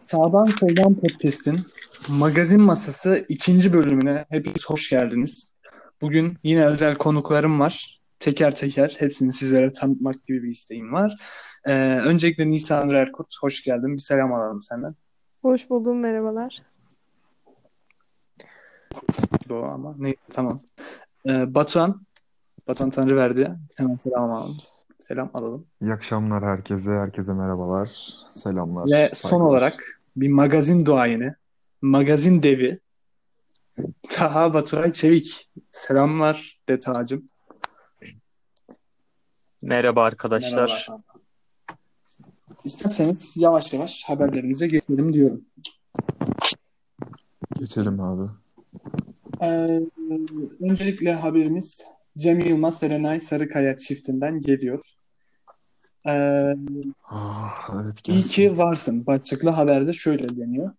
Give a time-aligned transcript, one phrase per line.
[0.00, 1.66] Sağdan Soldan Podcast'in
[2.08, 5.52] Magazin Masası ikinci bölümüne hepiniz hoş geldiniz.
[6.00, 8.00] Bugün yine özel konuklarım var.
[8.18, 11.16] Teker teker hepsini sizlere tanıtmak gibi bir isteğim var.
[11.66, 13.92] Ee, öncelikle Nisan Erkurt, hoş geldin.
[13.92, 14.94] Bir selam alalım senden.
[15.42, 16.62] Hoş buldum, merhabalar.
[19.48, 20.58] Doğru ama neyse tamam.
[21.28, 22.06] Ee, Batuhan,
[22.68, 23.50] Batuhan Tanrıverdi.
[23.78, 24.56] Hemen selam alalım.
[25.08, 25.66] Selam alalım.
[25.82, 27.88] İyi akşamlar herkese, herkese merhabalar,
[28.32, 28.90] selamlar.
[28.90, 29.50] Ve son saygılar.
[29.50, 31.34] olarak bir magazin duayeni,
[31.82, 32.80] magazin devi
[34.08, 35.50] Taha Baturay Çevik.
[35.72, 37.26] Selamlar de Taha'cığım.
[39.62, 40.86] Merhaba arkadaşlar.
[40.88, 41.02] Merhaba.
[42.64, 45.44] İsterseniz yavaş yavaş haberlerimize geçelim diyorum.
[47.58, 48.30] Geçelim abi.
[49.42, 49.80] Ee,
[50.60, 51.86] öncelikle haberimiz
[52.18, 54.80] Cem Yılmaz Serenay Sarıkaya çiftinden geliyor.
[56.06, 56.54] Ee,
[57.04, 58.28] Ah, evet iyi gelsin.
[58.30, 59.06] ki varsın.
[59.06, 60.70] Başlıklı haberde şöyle deniyor.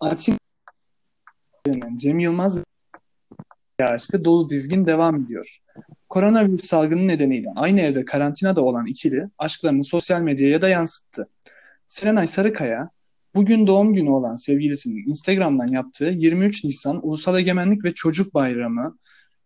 [0.00, 0.38] Açık
[1.96, 2.58] Cem Yılmaz
[3.80, 5.58] aşkı dolu dizgin devam ediyor.
[6.08, 11.28] Koronavirüs salgını nedeniyle aynı evde karantinada olan ikili aşklarını sosyal medyaya da yansıttı.
[11.86, 12.90] Serenay Sarıkaya
[13.34, 18.98] bugün doğum günü olan sevgilisinin Instagram'dan yaptığı 23 Nisan Ulusal Egemenlik ve Çocuk Bayramı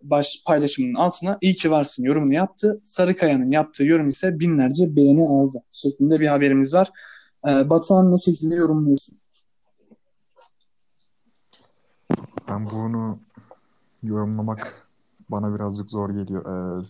[0.02, 2.80] baş paylaşımının altına iyi ki varsın yorumunu yaptı.
[2.84, 6.90] Sarıkaya'nın yaptığı yorum ise binlerce beğeni aldı şeklinde bir haberimiz var.
[7.48, 9.18] Ee, Batuhan ne şekilde yorumluyorsun?
[12.48, 13.18] Ben bunu
[14.02, 14.88] yorumlamak
[15.28, 16.44] bana birazcık zor geliyor.
[16.80, 16.84] Ee,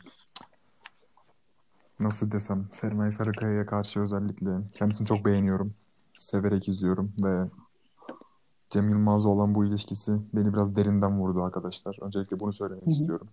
[2.01, 5.75] nasıl desem, Serenay Sarıkaya'ya karşı özellikle kendisini çok beğeniyorum.
[6.19, 7.49] Severek izliyorum ve
[8.73, 11.97] Cem Yılmaz'la olan bu ilişkisi beni biraz derinden vurdu arkadaşlar.
[12.01, 12.91] Öncelikle bunu söylemek Hı hı.
[12.91, 13.29] istiyorum.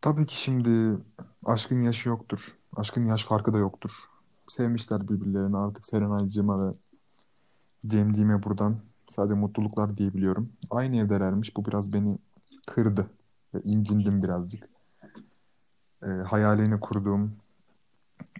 [0.00, 0.98] Tabii ki şimdi
[1.44, 2.56] aşkın yaşı yoktur.
[2.76, 3.90] Aşkın yaş farkı da yoktur.
[4.48, 6.72] Sevmişler birbirlerini artık Serenay'cığıma ve
[7.86, 8.76] Cemciğime buradan
[9.08, 10.48] sadece mutluluklar diyebiliyorum.
[10.70, 11.56] Aynı evdelermiş.
[11.56, 12.18] Bu biraz beni
[12.66, 13.10] kırdı
[13.54, 14.68] ve incindim birazcık.
[16.02, 17.32] Ee, hayalini kurduğum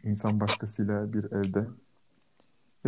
[0.05, 1.69] insan başkasıyla bir evde.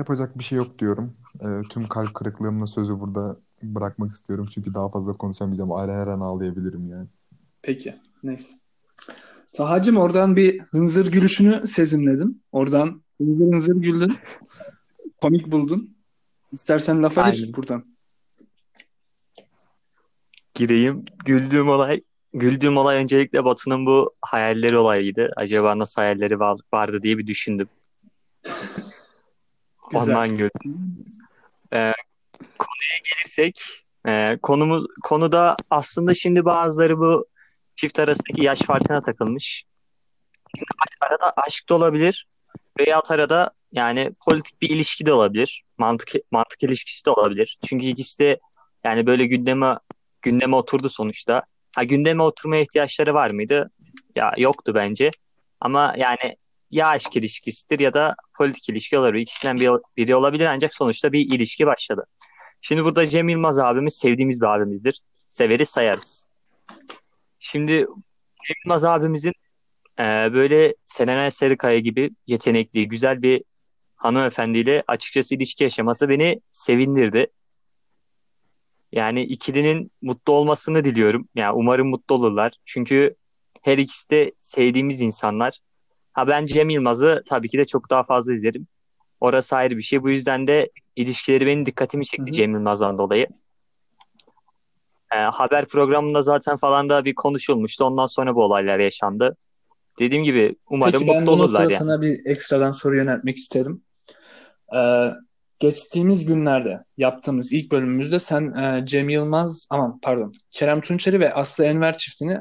[0.01, 1.17] Yapacak bir şey yok diyorum.
[1.41, 4.49] Ee, tüm kalp kırıklığımla sözü burada bırakmak istiyorum.
[4.55, 5.73] Çünkü daha fazla konuşamayacağım.
[5.73, 7.07] Ara her an ağlayabilirim yani.
[7.63, 7.95] Peki.
[8.23, 8.55] Neyse.
[9.53, 12.41] Tahacığım oradan bir hınzır gülüşünü sezimledim.
[12.53, 14.15] Oradan hınzır hınzır güldün.
[15.21, 15.97] Komik buldun.
[16.53, 17.55] İstersen lafa gir Aynen.
[17.57, 17.85] buradan.
[20.55, 21.05] Gireyim.
[21.25, 22.01] Güldüğüm olay
[22.35, 25.31] güldüğüm olay öncelikle Batu'nun bu hayalleri olayıydı.
[25.37, 27.69] Acaba nasıl hayalleri var- vardı diye bir düşündüm.
[29.91, 30.15] Güzel.
[30.15, 30.97] Ondan güldüm.
[31.73, 31.93] Ee,
[32.59, 33.63] konuya gelirsek
[34.07, 37.27] e, konumuz konuda aslında şimdi bazıları bu
[37.77, 39.65] çift arasındaki yaş farkına takılmış.
[41.01, 42.27] Arada aşk da olabilir
[42.81, 45.65] veya arada yani politik bir ilişki de olabilir.
[45.79, 47.59] Mantık mantık ilişkisi de olabilir.
[47.67, 48.41] Çünkü ikisi de
[48.85, 49.79] yani böyle gündeme
[50.23, 51.43] gündeme oturdu sonuçta.
[51.77, 53.71] Ha gündeme oturmaya ihtiyaçları var mıydı?
[54.17, 55.11] Ya yoktu bence.
[55.61, 56.37] Ama yani
[56.71, 59.23] ya aşk ilişkisidir ya da politik ilişki olabilir.
[59.23, 62.07] İkisinden bir, biri olabilir ancak sonuçta bir ilişki başladı.
[62.61, 65.01] Şimdi burada Cem Yılmaz abimiz sevdiğimiz bir abimizdir.
[65.29, 66.27] Severiz sayarız.
[67.39, 67.73] Şimdi
[68.47, 69.33] Cem Yılmaz abimizin
[69.99, 73.45] e, böyle Serenay Sarıkaya gibi yetenekli, güzel bir
[73.97, 77.27] hanımefendiyle açıkçası ilişki yaşaması beni sevindirdi.
[78.93, 81.29] Yani ikilinin mutlu olmasını diliyorum.
[81.35, 82.53] Yani umarım mutlu olurlar.
[82.65, 83.15] Çünkü
[83.63, 85.61] her ikisi de sevdiğimiz insanlar.
[86.21, 88.67] Ha ben Cem Yılmaz'ı tabii ki de çok daha fazla izlerim.
[89.21, 90.03] Orası ayrı bir şey.
[90.03, 92.33] Bu yüzden de ilişkileri benim dikkatimi çekti hı.
[92.33, 93.27] Cem Yılmaz'dan dolayı.
[95.15, 97.85] Ee, haber programında zaten falan da bir konuşulmuştu.
[97.85, 99.37] Ondan sonra bu olaylar yaşandı.
[99.99, 101.79] Dediğim gibi umarım Peki ben mutlu bu olurlar noktada yani.
[101.79, 103.83] sana bir ekstradan soru yöneltmek isterim.
[104.77, 105.11] Ee,
[105.59, 111.65] geçtiğimiz günlerde yaptığımız ilk bölümümüzde sen e, Cem Yılmaz, aman pardon, Kerem Tunçeri ve Aslı
[111.65, 112.39] Enver çiftini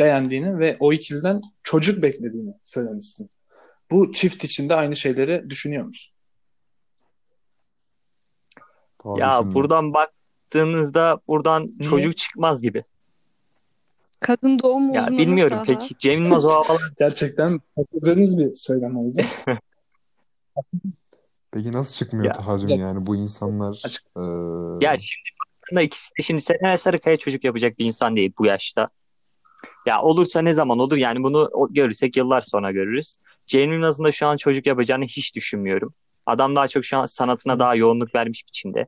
[0.00, 3.30] beğendiğini ve o ikiliden çocuk beklediğini söylemiştin.
[3.90, 6.14] Bu çift için de aynı şeyleri düşünüyor musun?
[9.16, 9.54] Ya düşündüm.
[9.54, 11.90] buradan baktığınızda buradan Niye?
[11.90, 12.84] çocuk çıkmaz gibi.
[14.20, 15.64] Kadın doğum Ya uzmanı bilmiyorum Taha.
[15.78, 19.20] peki Cem Yılmaz o havalar Gerçekten takıldığınız bir söylem oldu.
[21.52, 24.04] Peki nasıl çıkmıyor ya Tahacığım Ya, yani bu insanlar açık.
[24.16, 24.22] eee,
[24.80, 28.88] ya şimdi baktığında ikisi de şimdi Serenay Sarıkaya çocuk yapacak bir insan değil bu yaşta.
[29.86, 33.16] Ya olursa ne zaman olur yani bunu görürsek yıllar sonra görürüz.
[33.46, 35.94] Cem Yılmaz'ın da şu an çocuk yapacağını hiç düşünmüyorum.
[36.26, 38.86] Adam daha çok şu an sanatına daha yoğunluk vermiş biçimde.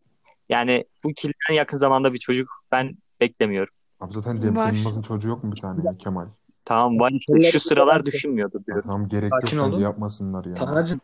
[0.49, 3.75] Yani bu ikiliden yakın zamanda bir çocuk ben beklemiyorum.
[4.01, 4.73] Abi zaten Cem Var.
[4.73, 6.27] Yılmaz'ın çocuğu yok mu bir tane ya Kemal?
[6.65, 8.83] Tamam var işte şu sıralar düşünmüyordu diyorum.
[8.87, 9.81] Tamam gerek yok Sakin bence olun.
[9.81, 10.55] yapmasınlar ya.
[10.55, 11.01] Tahacığım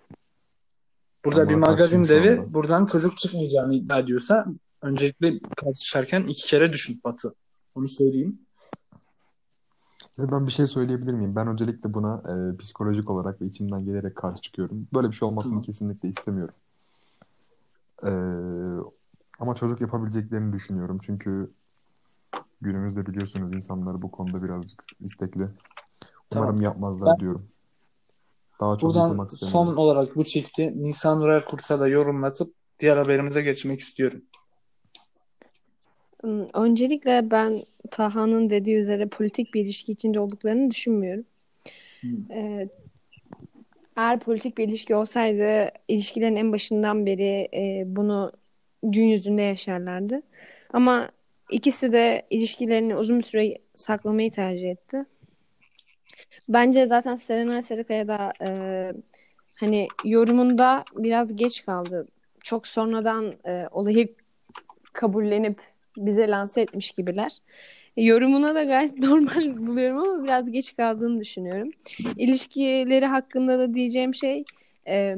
[1.25, 4.47] Burada Ben bir magazin devi buradan çocuk çıkmayacağını iddia ediyorsa
[4.83, 7.35] öncelikle tartışırken iki kere düşün Batı.
[7.75, 8.39] Onu söyleyeyim.
[10.19, 11.37] Ben bir şey söyleyebilir miyim?
[11.37, 14.89] Ben öncelikle buna e, psikolojik olarak ve içimden gelerek karşı çıkıyorum.
[14.95, 15.63] Böyle bir şey olmasını Tamam.
[15.63, 16.55] kesinlikle istemiyorum.
[18.05, 18.11] E,
[19.39, 20.99] ama çocuk yapabileceklerini düşünüyorum.
[21.03, 21.51] Çünkü
[22.61, 25.49] günümüzde biliyorsunuz insanlar bu konuda birazcık istekli.
[26.33, 26.61] Umarım Tamam.
[26.61, 27.49] yapmazlar Ben diyorum.
[28.61, 29.79] Daha çok buradan yıkılmak son istemiyorum.
[29.79, 34.23] olarak bu çifti Nisan Nurer Kurt'a da yorumlatıp diğer haberimize geçmek istiyorum.
[36.55, 37.61] Öncelikle ben
[37.91, 41.25] Taha'nın dediği üzere politik bir ilişki içinde olduklarını düşünmüyorum.
[42.01, 42.31] Hmm.
[42.31, 42.69] Ee,
[43.97, 48.33] eğer politik bir ilişki olsaydı ilişkilerin en başından beri e, bunu
[48.83, 50.23] gün yüzünde yaşarlardı.
[50.73, 51.11] Ama
[51.51, 55.05] ikisi de ilişkilerini uzun bir süre saklamayı tercih etti.
[56.49, 58.49] Bence zaten Serenay Sarıkaya da e,
[59.55, 62.09] hani yorumunda biraz geç kaldı.
[62.41, 64.15] Çok sonradan e, olayı
[64.93, 65.61] kabullenip
[66.07, 67.33] bize lanse etmiş gibiler.
[67.97, 71.71] Yorumuna da gayet normal buluyorum ama biraz geç kaldığını düşünüyorum.
[72.17, 74.45] İlişkileri hakkında da diyeceğim şey
[74.89, 75.17] e,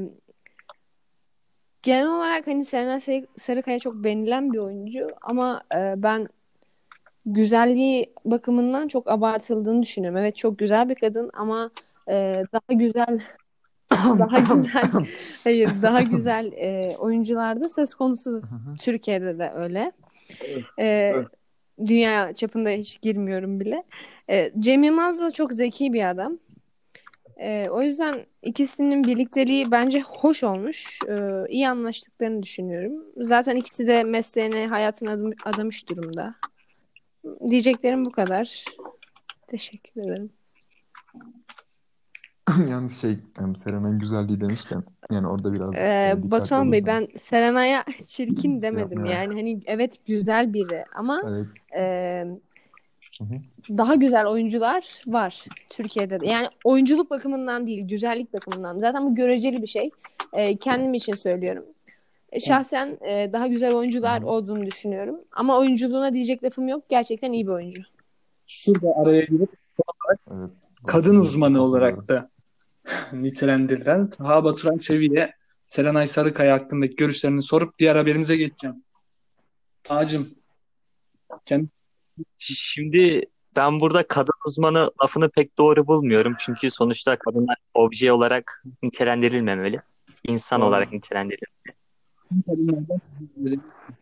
[1.82, 6.28] genel olarak hani Serenay Sarı- Sarıkaya çok beğenilen bir oyuncu ama e, ben
[7.26, 10.18] güzelliği bakımından çok abartıldığını düşünüyorum.
[10.18, 11.70] Evet çok güzel bir kadın ama
[12.08, 13.18] e, daha güzel
[14.18, 14.90] daha güzel
[15.44, 18.42] hayır daha güzel e, oyuncularda söz konusu.
[18.80, 19.92] Türkiye'de de öyle.
[20.44, 21.26] Evet, E, evet.
[21.86, 23.84] dünya çapında hiç girmiyorum bile.
[24.30, 26.38] E, Cem Yılmaz da çok zeki bir adam.
[27.36, 30.98] E, o yüzden ikisinin birlikteliği bence hoş olmuş.
[31.08, 31.14] E,
[31.48, 33.04] iyi anlaştıklarını düşünüyorum.
[33.16, 36.34] Zaten ikisi de mesleğine, hayatına adım- adamış durumda.
[37.50, 38.64] Diyeceklerim bu kadar.
[39.46, 40.30] Teşekkür ederim.
[42.70, 47.08] Yalnız şey em, Serenay'ın güzelliği demişken yani orada biraz Ee, e, Batuhan Bey ben.
[47.24, 51.46] Serenay'a çirkin demedim yani hani evet güzel biri ama Evet.
[51.76, 52.24] e,
[53.68, 56.26] daha güzel oyuncular var Türkiye'de de.
[56.26, 58.78] Yani oyunculuk bakımından değil, güzellik bakımından.
[58.78, 59.90] Zaten bu göreceli bir şey.
[60.32, 61.64] E, kendim için söylüyorum.
[62.32, 64.30] E, Şahsen e, daha güzel oyuncular Hı hı.
[64.30, 65.16] olduğunu düşünüyorum.
[65.32, 66.84] Ama oyunculuğuna diyecek lafım yok.
[66.88, 67.82] Gerçekten iyi bir oyuncu.
[68.46, 69.50] Şurada araya girip
[70.30, 70.50] Evet.
[70.86, 72.30] kadın uzmanı olarak da
[73.12, 75.32] nitelendirilen Taha Baturan Çevi'ye
[75.66, 78.84] Serenay Sarıkaya hakkındaki görüşlerini sorup diğer haberimize geçeceğim.
[79.82, 80.34] Tacım,
[81.46, 81.68] kendi
[82.38, 83.22] Şimdi
[83.56, 86.34] ben burada kadın uzmanı lafını pek doğru bulmuyorum.
[86.38, 89.80] Çünkü sonuçta kadınlar obje olarak nitelendirilmemeli.
[90.24, 90.68] İnsan Doğru.
[90.68, 91.74] olarak nitelendirilmeli.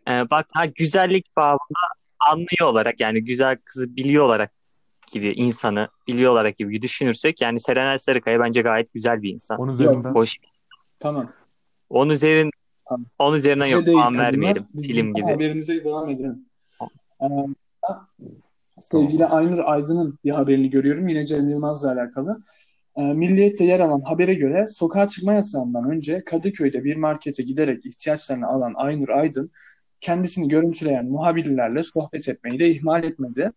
[0.07, 1.79] Ee, bak ha güzellik babında
[2.19, 4.51] anlıyor olarak yani güzel kızı biliyor olarak
[5.11, 9.59] gibi insanı biliyor olarak gibi düşünürsek yani Serenay Sarıkaya bence gayet güzel bir insan.
[9.59, 10.37] 10 üzerinden Hoş.
[10.99, 11.31] Tamam.
[11.89, 12.51] On üzerin
[12.89, 13.05] Tamam.
[13.19, 14.63] on üzerinden Bize yok değil puan vermeyelim.
[14.81, 15.25] Film gibi.
[15.25, 16.45] haberimize devam edelim.
[17.21, 17.25] Ee,
[18.77, 21.07] sevgili Aynur Aydın'ın bir haberini görüyorum.
[21.07, 22.43] Yine Cem Yılmaz'la alakalı.
[22.97, 28.47] Ee, Milliyet'te yer alan habere göre sokağa çıkma yasağından önce Kadıköy'de bir markete giderek ihtiyaçlarını
[28.47, 29.51] alan Aynur Aydın
[30.01, 33.51] kendisini görüntüleyen muhabirlerle sohbet etmeyi de ihmal etmedi.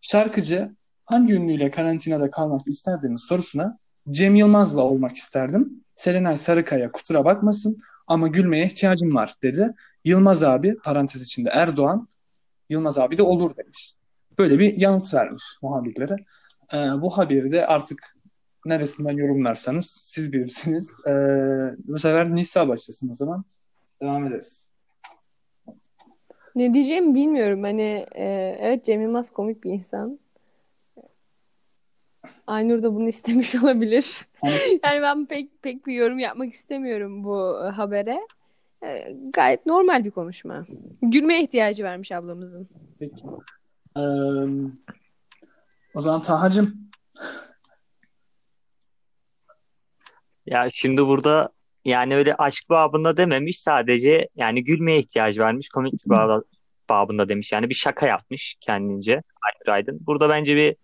[0.00, 0.70] Şarkıcı
[1.08, 3.78] hangi ünlüyle karantinada kalmak isterdiniz sorusuna
[4.10, 5.84] Cem Yılmaz'la olmak isterdim.
[5.94, 9.74] Serenay Sarıkaya kusura bakmasın ama gülmeye ihtiyacım var dedi.
[10.04, 12.08] Yılmaz abi parantez içinde Erdoğan
[12.68, 13.94] Yılmaz abi de olur demiş.
[14.38, 16.16] Böyle bir yanıt vermiş muhabirlere.
[16.74, 18.16] Ee, bu haberi de artık
[18.64, 20.90] neresinden yorumlarsanız siz bilirsiniz.
[21.06, 21.10] Ee,
[21.84, 23.44] bu sefer Nisa başlasın o zaman.
[24.02, 24.68] Devam ederiz.
[26.54, 27.62] Ne diyeceğimi bilmiyorum.
[27.62, 30.18] Hani e, evet Cem Yılmaz komik bir insan.
[32.46, 34.26] Aynur da bunu istemiş olabilir.
[34.40, 34.58] Tamam.
[34.84, 38.20] Yani ben pek pek bir yorum yapmak istemiyorum bu habere.
[38.84, 40.66] E, gayet normal bir konuşma.
[41.02, 42.68] Gülmeye ihtiyacı vermiş ablamızın.
[42.98, 43.26] Peki.
[43.96, 44.00] Ee,
[45.94, 46.88] o zaman Tahacığım
[50.46, 51.48] Ya şimdi burada
[51.84, 55.94] yani öyle aşk babında dememiş sadece yani gülmeye ihtiyacı varmış komik
[56.88, 57.52] babında demiş.
[57.52, 59.98] Yani bir şaka yapmış kendince Aynur Aydın.
[60.06, 60.76] Burada bence bir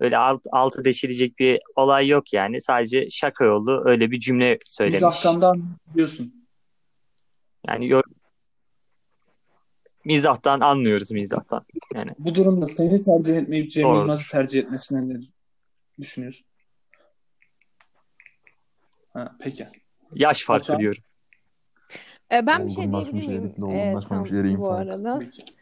[0.00, 2.60] öyle alt, altı deşilecek bir olay yok yani.
[2.60, 4.94] Sadece şaka yolu öyle bir cümle söylemiş.
[5.02, 5.52] mizahtan da
[5.94, 6.46] diyorsun.
[7.68, 8.02] Yani yo-
[10.04, 11.64] mizahtan anlıyoruz mizahtan.
[11.94, 13.98] Yani Bu durumda seni tercih etmeyip Cem Doğru.
[13.98, 15.20] Yılmaz'ı tercih etmesine ne
[15.98, 16.46] düşünüyorsun?
[19.12, 19.66] Ha, peki.
[20.14, 20.80] yaş farkı Batuhan?
[20.80, 21.02] diyorum.
[22.32, 23.54] E, ben bir şey diyebilir miyim?
[23.70, 24.24] E, tam
[24.58, 25.18] bu arada.
[25.18, 25.55] Peki.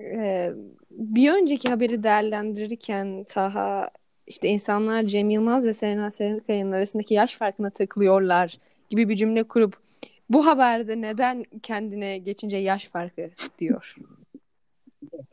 [0.00, 0.52] Ee,
[0.90, 3.90] bir önceki haberi değerlendirirken Taha
[4.26, 8.58] işte insanlar Cem Yılmaz ve Serenay Sarıkaya'nın arasındaki yaş farkına takılıyorlar
[8.90, 9.76] gibi bir cümle kurup
[10.30, 13.96] Bu haberde neden kendine geçince yaş farkı diyor.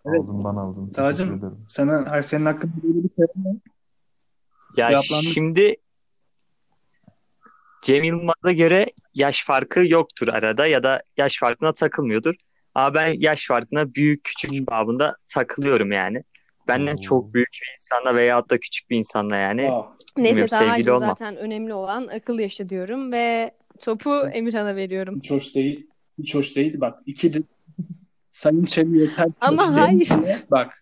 [0.06, 0.20] Evet.
[0.20, 0.90] Ağzımdan aldın.
[0.90, 1.66] Tacım.
[1.68, 3.60] Sana, hayır, senin hakkında böyle bir şey var mı?
[4.78, 5.34] Ya Cevaplanmış.
[5.34, 5.76] şimdi
[7.82, 12.36] Cem Yılmaz'a göre yaş farkı yoktur arada ya da yaş farkına takılmıyordur.
[12.76, 16.24] Ama ben yaş farkına büyük küçük babında takılıyorum yani.
[16.68, 17.02] Benden Oo.
[17.02, 19.72] çok büyük bir insanla veyahut da küçük bir insanla yani.
[19.72, 20.44] Aa, Neyse
[20.92, 20.98] olma.
[21.00, 25.16] zaten önemli olan akıl yaşı diyorum ve topu Emirhan'a veriyorum.
[25.16, 25.88] hiç hoş değil.
[26.20, 26.82] Hiç hoş değil.
[26.82, 27.44] Bak ikidir.
[28.32, 29.28] Sayın Çebi yeter.
[29.42, 30.10] Ama hayır.
[30.10, 30.38] değil.
[30.52, 30.74] Bak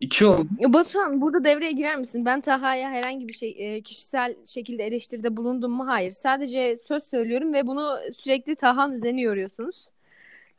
[0.00, 0.48] iki oldu.
[0.68, 2.24] Batuhan burada devreye girer misin?
[2.24, 5.86] Ben Taha'ya herhangi bir şey e, kişisel şekilde eleştiride bulundum mu?
[5.86, 6.12] Hayır.
[6.12, 9.88] Sadece söz söylüyorum ve bunu sürekli Taha'nın üzerine yoruyorsunuz.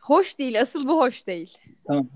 [0.08, 0.62] Hoş değil.
[0.62, 1.58] Asıl bu hoş değil.
[1.88, 2.08] Tamam.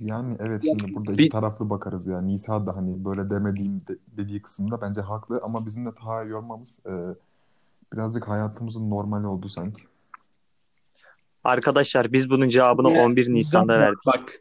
[0.00, 2.20] Yani evet şimdi burada Bir- iki taraflı bakarız ya.
[2.20, 6.78] Nisa da hani böyle demediğim de- dediği kısımda bence haklı ama bizim de Taha'yı yormamız
[6.86, 6.90] e,
[7.92, 9.82] birazcık hayatımızın normali oldu sanki.
[11.44, 14.06] Arkadaşlar biz bunun cevabını Yine 11 Nisan'da verdik.
[14.06, 14.32] Bak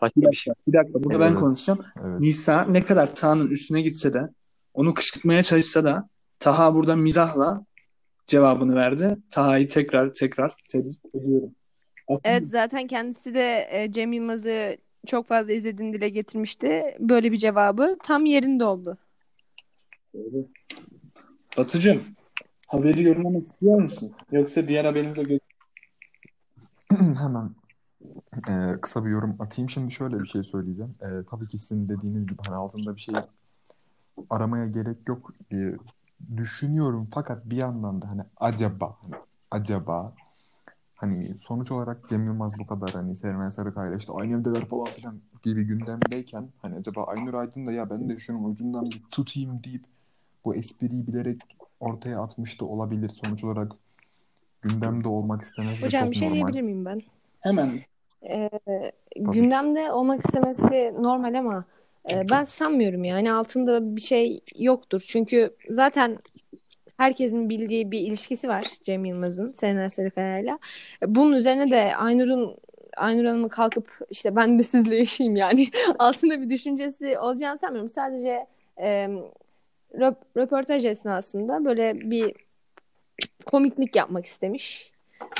[0.00, 0.50] Başka bir bir şey.
[0.50, 1.04] dakika, bir dakika.
[1.04, 1.38] Burada ben Evet.
[1.40, 1.78] konuşacağım.
[2.04, 2.20] Evet.
[2.20, 4.28] Nisa ne kadar Taha'nın üstüne gitse de
[4.74, 7.64] onu kışkırtmaya çalışsa da Taha burada mizahla
[8.30, 9.16] cevabını verdi.
[9.30, 11.50] Taha'yı tekrar tekrar tebrik ediyorum.
[12.24, 16.96] Evet zaten kendisi de e, Cem Yılmaz'ı çok fazla izlediğini dile getirmişti.
[17.00, 18.98] Böyle bir cevabı tam yerinde oldu.
[20.14, 20.48] Doğru.
[21.58, 22.00] Batucuğum,
[22.66, 24.12] haberi yorumlamak istiyor musun?
[24.32, 25.40] Yoksa diğer haberimize geç.
[26.90, 27.50] Hemen
[28.48, 29.70] e, kısa bir yorum atayım.
[29.70, 30.94] Şimdi şöyle bir şey söyleyeceğim.
[31.02, 33.14] E, tabii ki sizin dediğiniz gibi hani altında bir şey
[34.30, 35.32] aramaya gerek yok.
[35.52, 35.56] E,
[36.36, 39.14] düşünüyorum fakat bir yandan da hani acaba hani
[39.50, 40.12] acaba
[40.94, 45.20] hani sonuç olarak Cem Yılmaz bu kadar hani Serenay Sarıkaya işte aynı evdeler falan filan
[45.42, 49.84] gibi gündemdeyken hani acaba Aynur Aydın da ya ben de şunun ucundan bir tutayım deyip
[50.44, 51.40] bu espriyi bilerek
[51.80, 53.08] ortaya atmış da olabilir.
[53.08, 53.72] Sonuç olarak
[54.62, 56.36] gündemde olmak istemesi Hocam çok bir şey normal.
[56.36, 57.02] diyebilir miyim ben?
[57.40, 57.80] Hemen
[58.28, 58.50] Ee,
[59.16, 61.64] gündemde olmak istemesi normal ama
[62.30, 65.04] ben sanmıyorum yani altında bir şey yoktur.
[65.08, 66.18] Çünkü zaten
[66.96, 70.58] herkesin bildiği bir ilişkisi var Cem Yılmaz'ın Serenay Sarıkaya'yla.
[71.02, 72.56] E, Bunun üzerine de Aynur'un
[72.96, 77.88] Aynur Hanım'ın kalkıp işte ben de sizle yaşayayım yani altında bir düşüncesi olacağını sanmıyorum.
[77.88, 78.46] Sadece
[78.78, 79.08] e,
[79.94, 82.34] röp- röportaj esnasında böyle bir
[83.46, 84.90] komiklik yapmak istemiş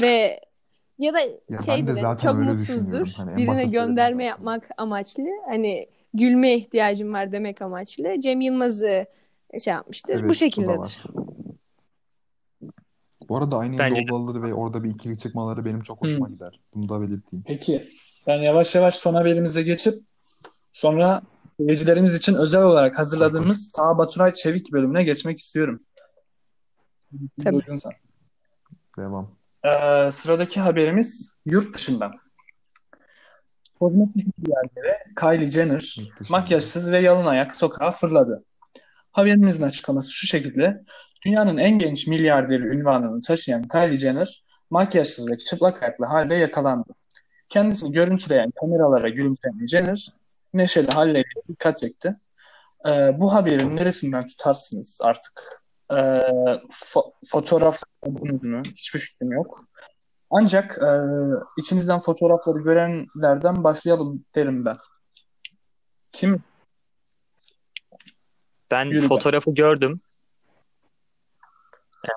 [0.03, 0.41] ve
[0.99, 3.09] ya da Ya ben şey de çok mutsuzdur.
[3.17, 5.25] Hani Birine gönderme yapmak amaçlı.
[5.49, 8.21] Hani gülmeye ihtiyacım var demek amaçlı.
[8.21, 9.07] Cem Yılmaz'ı
[9.65, 10.15] şey yapmıştır.
[10.15, 11.03] Evet, Bu şekildedir.
[13.29, 16.61] Bu arada aynı Bence evde olmaları ve orada bir ikili çıkmaları benim çok hoşuma gider.
[16.75, 17.45] Bunu da belirteyim.
[17.47, 17.89] peki
[18.27, 20.03] ben yavaş yavaş son haberimize geçip
[20.73, 21.23] sonra
[21.57, 25.81] seyircilerimiz için özel olarak hazırladığımız Taha Baturay Çevik bölümüne geçmek istiyorum.
[27.45, 27.61] Tabii.
[28.99, 29.31] Devam.
[29.65, 32.13] Ee, sıradaki haberimiz yurt dışından.
[33.81, 35.97] Kozmetik milyarderi Kylie Jenner
[36.31, 38.45] makyajsız ve yalın ayak sokağa fırladı.
[39.13, 40.83] Haberimizin açıklaması şu şekilde.
[41.27, 46.93] Dünyanın en genç milyarderi ünvanını taşıyan Kylie Jenner makyajsız ve çıplak ayaklı halde yakalandı.
[47.49, 50.09] Kendisini görüntüleyen kameralara gülümseyen Jenner
[50.55, 52.17] neşeli halleriyle dikkat çekti.
[52.87, 55.63] Ee, bu haberin neresinden tutarsınız artık?
[55.91, 55.95] Ee,
[56.71, 58.63] fo- fotoğraf mu?
[58.77, 59.65] Hiçbir fikrim yok.
[60.31, 60.89] Ancak e,
[61.59, 64.77] içinizden fotoğrafları görenlerden başlayalım derim ben.
[66.13, 66.43] Kim?
[68.71, 70.01] Ben Yürü fotoğrafı gördüm.
[72.05, 72.11] Ee,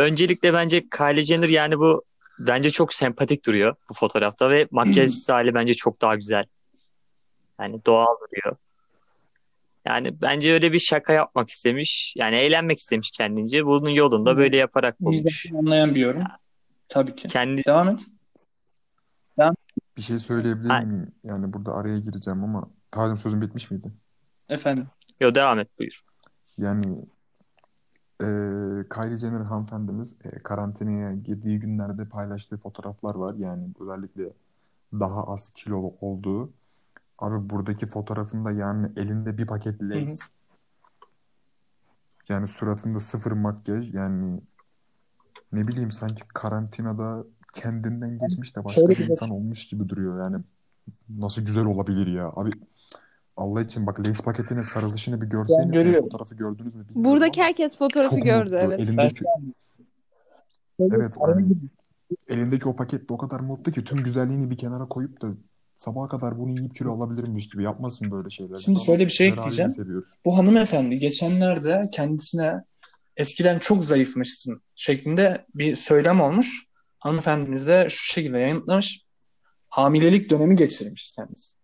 [0.00, 2.04] öncelikle bence Kylie Jenner yani bu
[2.38, 6.44] bence çok sempatik duruyor bu fotoğrafta ve makyajsız hali bence çok daha güzel.
[7.60, 8.56] Yani doğal duruyor.
[9.86, 12.14] Yani bence öyle bir şaka yapmak istemiş.
[12.16, 13.66] Yani eğlenmek istemiş kendince.
[13.66, 15.46] Bunun yolunda böyle yaparak bulmuş.
[15.58, 16.24] Anlayan bir yorum.
[16.90, 17.28] Tabii ki.
[17.28, 18.06] Kendi Devam et.
[19.96, 21.12] Bir şey söyleyebilir miyim?
[21.24, 23.92] Yani burada araya gireceğim ama Tacım sözün bitmiş miydi?
[24.48, 24.86] Efendim.
[25.20, 26.04] Yo devam et buyur.
[26.58, 26.98] Yani
[28.20, 28.26] e,
[28.94, 33.34] Kylie Jenner hanımefendimiz e, karantinaya girdiği günlerde paylaştığı fotoğraflar var.
[33.34, 34.30] Yani özellikle
[34.92, 36.52] daha az kilo olduğu.
[37.18, 40.20] Abi buradaki fotoğrafında yani elinde bir paket Lay's.
[42.28, 43.94] Yani suratında sıfır makyaj.
[43.94, 44.40] Yani
[45.52, 50.24] ne bileyim sanki karantinada kendinden geçmiş de başka Şöyle bir bir insan olmuş gibi duruyor.
[50.24, 50.36] Yani
[51.18, 52.32] nasıl güzel olabilir ya.
[52.36, 52.50] Abi
[53.36, 55.64] Allah için bak Lay's paketine sarılışını bir görseniz.
[55.64, 56.04] Ben görüyorum.
[56.04, 58.56] Fotoğrafı gördünüz mü bilmiyorum Buradaki ama herkes fotoğrafı çok gördü mutlu.
[58.58, 58.80] evet.
[58.80, 59.24] Elindeki,
[60.80, 61.46] Evet, yani
[62.28, 65.28] elindeki o paket de o kadar mutlu ki tüm güzelliğini bir kenara koyup da
[65.76, 68.56] sabaha kadar bunu yiyip kilo alabilirmiş gibi yapmasın böyle şeyler.
[68.56, 69.70] Şimdi Biz şöyle bir şey halini ekleyeceğim.
[69.70, 70.08] seviyoruz.
[70.24, 72.64] Bu hanımefendi geçenlerde kendisine
[73.20, 76.66] eskiden çok zayıfmışsın şeklinde bir söylem olmuş.
[76.98, 79.04] Hanımefendimiz de şu şekilde yanıtlamış.
[79.68, 81.56] Hamilelik dönemi geçirmiş kendisi.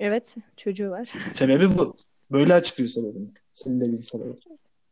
[0.00, 1.12] Evet, çocuğu var.
[1.32, 1.96] Sebebi bu.
[2.30, 3.28] Böyle açıklıyor sebebini.
[3.52, 4.38] Senin dediğin sebebi.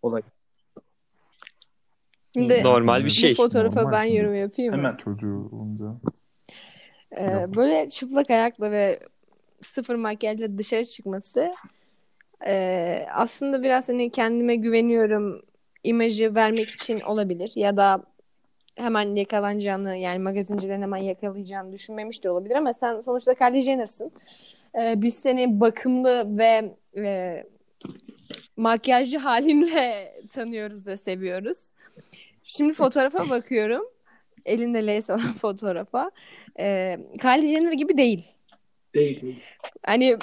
[0.03, 0.23] Olay.
[2.35, 3.35] Şimdi Normal bir bu şey.
[3.35, 4.17] fotoğrafa Normal ben şimdi.
[4.17, 4.79] yorum yapayım mı?
[4.79, 4.97] Hemen.
[4.97, 6.01] Çocuğu olunca.
[7.19, 9.01] Ee, böyle çıplak ayakla ve
[9.63, 11.55] sıfır makyajla dışarı çıkması
[12.47, 15.43] e, aslında biraz hani kendime güveniyorum
[15.85, 18.05] imajı vermek için olabilir ya da
[18.76, 24.12] hemen yakalanacağını yani magazincilerin hemen yakalayacağını düşünmemiş de olabilir ama sen sonuçta Kylie Jenner'sın.
[24.79, 27.45] Ee, biz seni bakımlı ve e,
[28.57, 31.59] makyajlı halinle tanıyoruz ve seviyoruz.
[32.43, 33.85] Şimdi fotoğrafa bakıyorum.
[34.45, 36.11] Elinde lace olan fotoğrafa.
[36.59, 38.25] Ee, Kylie Jenner gibi değil.
[38.95, 39.41] Değil.
[39.87, 40.19] Hani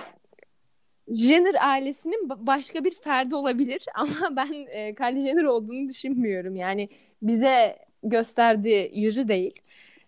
[1.07, 6.55] Jenner ailesinin ba- başka bir ferdi olabilir ama ben e, Kylie Jenner olduğunu düşünmüyorum.
[6.55, 6.89] Yani
[7.21, 9.53] bize gösterdiği yüzü değil.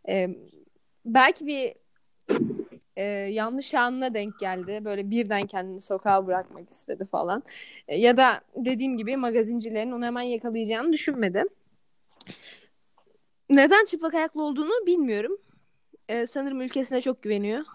[0.10, 0.30] E,
[1.06, 1.74] belki bir
[2.96, 4.82] e, yanlış anına denk geldi.
[4.86, 7.44] Böyle birden kendini sokağa bırakmak istedi falan.
[7.88, 11.48] E, ya da dediğim gibi magazincilerin onu hemen yakalayacağını düşünmedim.
[13.50, 15.38] Neden çıplak ayaklı olduğunu bilmiyorum.
[16.10, 17.66] E, sanırım ülkesine çok güveniyor.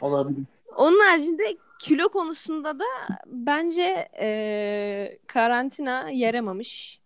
[0.00, 0.44] Olabilir.
[0.76, 2.84] Onun haricinde kilo konusunda da
[3.26, 7.00] bence e, karantina yaramamış.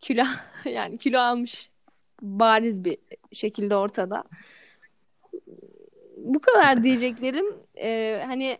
[0.00, 0.24] Kilo
[0.64, 1.70] yani kilo almış
[2.22, 2.98] bariz bir
[3.32, 4.24] şekilde ortada.
[6.16, 7.46] Bu kadar diyeceklerim.
[7.78, 8.58] E, hani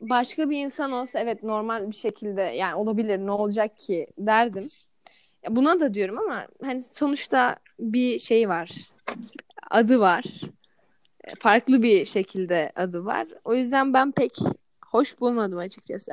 [0.00, 4.68] başka bir insan olsa evet normal bir şekilde yani olabilir ne olacak ki derdim.
[5.48, 8.70] Buna da diyorum ama hani sonuçta bir şey var.
[9.70, 10.24] Adı var
[11.38, 13.26] farklı bir şekilde adı var.
[13.44, 14.38] O yüzden ben pek
[14.90, 16.12] hoş bulmadım açıkçası.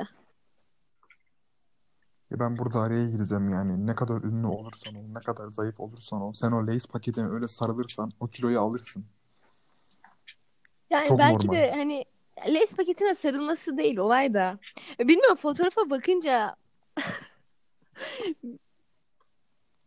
[2.30, 3.86] Ya ben burada araya gireceğim yani.
[3.86, 6.32] Ne kadar ünlü olursan ol, ne kadar zayıf olursan ol.
[6.32, 9.04] Sen o Lay's paketine öyle sarılırsan o kiloyu alırsın.
[10.90, 11.58] Yani Çok belki normal.
[11.58, 12.04] de hani
[12.48, 14.58] Lays paketine sarılması değil olay da.
[14.98, 16.56] Bilmiyorum fotoğrafa bakınca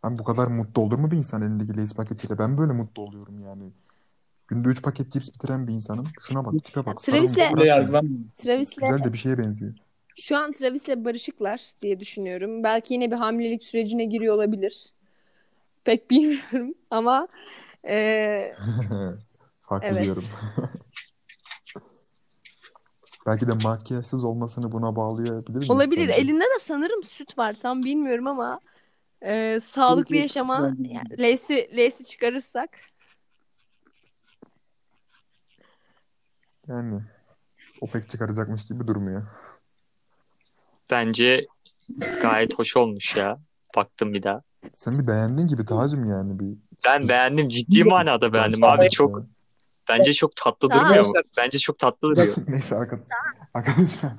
[0.03, 2.37] Ben bu kadar mutlu olur mu bir insan elindeki Lay's paketiyle?
[2.39, 3.71] Ben böyle mutlu oluyorum yani.
[4.51, 6.05] Günde 3 paket cips bitiren bir insanım.
[6.27, 6.97] Şuna bak, tipe bak.
[6.97, 7.35] Travis'le-.
[8.35, 9.73] Travis'le Güzel de bir şeye benziyor.
[10.19, 12.63] şu an Travis'le barışıklar diye düşünüyorum.
[12.63, 14.85] Belki yine bir hamilelik sürecine giriyor olabilir.
[15.83, 17.27] Pek bilmiyorum ama
[17.87, 18.51] e,
[19.61, 19.97] Fark Evet.
[19.99, 20.23] ediyorum.
[23.27, 26.07] Belki de makyajsız olmasını buna bağlayabilir miyiz olabilir.
[26.09, 26.21] sence?
[26.21, 27.53] Elinde de sanırım süt var.
[27.53, 28.59] Tam bilmiyorum ama
[29.21, 30.73] e, sağlıklı yaşama
[31.19, 32.69] Lace'i Lace'i çıkarırsak
[36.67, 37.01] Yani
[37.81, 39.23] o pek çıkaracakmış gibi durmuyor.
[40.91, 41.47] Bence
[42.21, 43.39] gayet hoş olmuş ya.
[43.75, 44.41] Baktım bir daha.
[44.73, 47.49] Sen de beğendiğin gibi Tacım yani bir Ben beğendim.
[47.49, 48.89] Ciddi manada beğendim abi.
[48.89, 49.23] Çok
[49.89, 50.85] bence çok tatlı Tamam.
[50.85, 51.11] durmuyor mu?
[51.37, 52.35] Bence çok tatlı duruyor.
[52.47, 53.03] Neyse arka-
[53.53, 54.11] arkadaşlar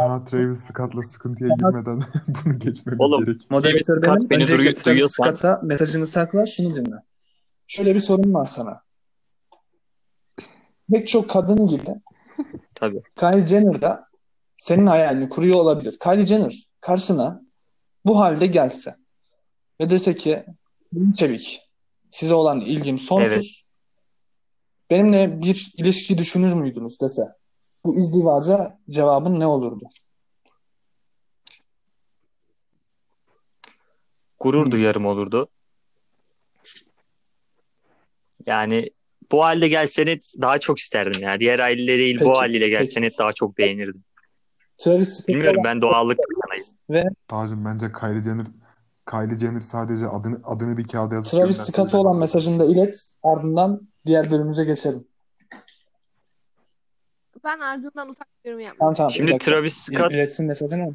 [0.00, 2.00] daha Travis Scott'la sıkıntıya girmeden
[2.44, 3.50] bunu geçmemiz Oğlum, gerek.
[3.50, 4.30] Moderatör Scott benim.
[4.30, 6.46] beni Öncelikle duyu- Travis Scott'a mesajını sakla.
[6.46, 6.96] Şunu dinle.
[7.66, 8.82] Şöyle bir sorun var sana.
[10.92, 11.94] Pek çok kadın gibi
[12.74, 13.02] Tabii.
[13.16, 14.08] Kylie Jenner da
[14.56, 15.98] senin hayalini kuruyor olabilir.
[15.98, 17.42] Kylie Jenner karşına
[18.06, 18.96] bu halde gelse
[19.80, 20.44] ve dese ki
[20.92, 21.70] "Beni Çevik
[22.10, 23.32] size olan ilgim sonsuz.
[23.32, 23.62] Evet.
[24.90, 27.22] Benimle bir ilişki düşünür müydünüz dese.
[27.84, 29.84] Bu izdivaca cevabın ne olurdu?
[34.40, 35.48] Gurur duyarım olurdu.
[38.46, 38.90] Yani
[39.32, 41.40] bu halde gelseni daha çok isterdim ya.
[41.40, 42.70] Diğer haliyle değil Peki, bu haliyle peki.
[42.70, 44.04] gelseni daha çok beğenirdim.
[44.78, 46.18] Travis Bilmiyorum ben doğallık
[46.90, 48.46] ve Tacım bence Kylie Jenner
[49.10, 53.14] Kylie Jenner sadece adını adını bir kağıda yazıp Travis Scott'a olan mesajını da ilet.
[53.22, 55.04] Ardından diğer bölümümüze geçelim.
[57.44, 59.10] ben ardından ufak bir yorum yapmak Tamam tamam.
[59.10, 59.38] Şimdi.
[59.38, 60.94] Travis Scott İletsin mesajını.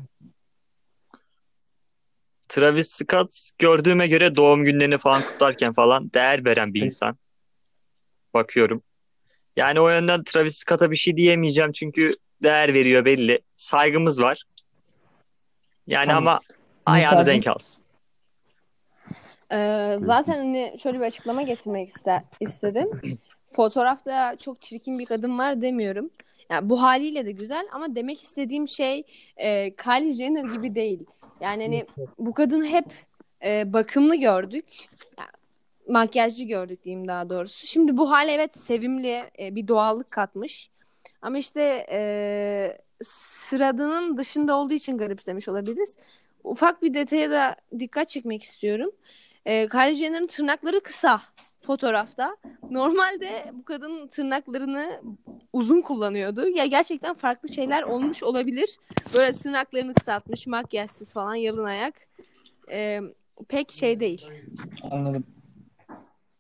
[2.50, 7.17] Travis Scott gördüğüme göre doğum günlerini falan kutlarken falan değer veren bir insan.
[8.38, 8.84] Bakıyorum.
[9.56, 12.12] Yani o yönden Travis Scott'a bir şey diyemeyeceğim çünkü
[12.43, 13.39] değer veriyor belli.
[13.56, 14.43] Saygımız var.
[15.88, 16.28] Yani Tamam.
[16.28, 16.39] ama
[16.86, 17.34] ayağını Nisa'cığım?
[17.34, 17.86] denk alsın.
[19.52, 22.89] Ee, zaten hani şöyle bir açıklama getirmek iste- istedim.
[23.47, 26.10] Fotoğrafta çok çirkin bir kadın var demiyorum.
[26.50, 29.04] Yani bu haliyle de güzel ama demek istediğim şey
[29.38, 31.00] e, Kylie Jenner gibi değil.
[31.41, 31.86] Yani hani
[32.19, 32.86] bu kadın hep
[33.45, 34.65] e, bakımlı gördük.
[35.17, 35.30] Yani,
[35.88, 37.67] makyajlı gördük diyeyim daha doğrusu.
[37.67, 40.69] Şimdi bu hale evet sevimli e, bir doğallık katmış.
[41.21, 45.97] Ama işte e, sıradının dışında olduğu için garipsemiş olabiliriz.
[46.43, 48.91] ufak bir detaya da dikkat çekmek istiyorum.
[49.45, 51.21] Ee, Kylie Jenner'ın tırnakları kısa
[51.62, 52.38] fotoğrafta.
[52.71, 55.02] Normalde bu kadın tırnaklarını
[55.54, 56.47] uzun kullanıyordu.
[56.47, 58.78] Ya gerçekten farklı şeyler olmuş olabilir.
[59.13, 61.93] Böyle tırnaklarını kısaltmış, makyajsız falan, yalın ayak.
[62.71, 63.02] Ee,
[63.47, 64.30] pek şey değil.
[64.91, 65.23] Anladım.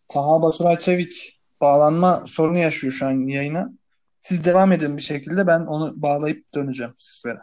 [0.07, 3.73] Taha Baturay Çevik bağlanma sorunu yaşıyor şu an yayına.
[4.19, 7.39] Siz devam edin bir şekilde ben onu bağlayıp döneceğim sizlere.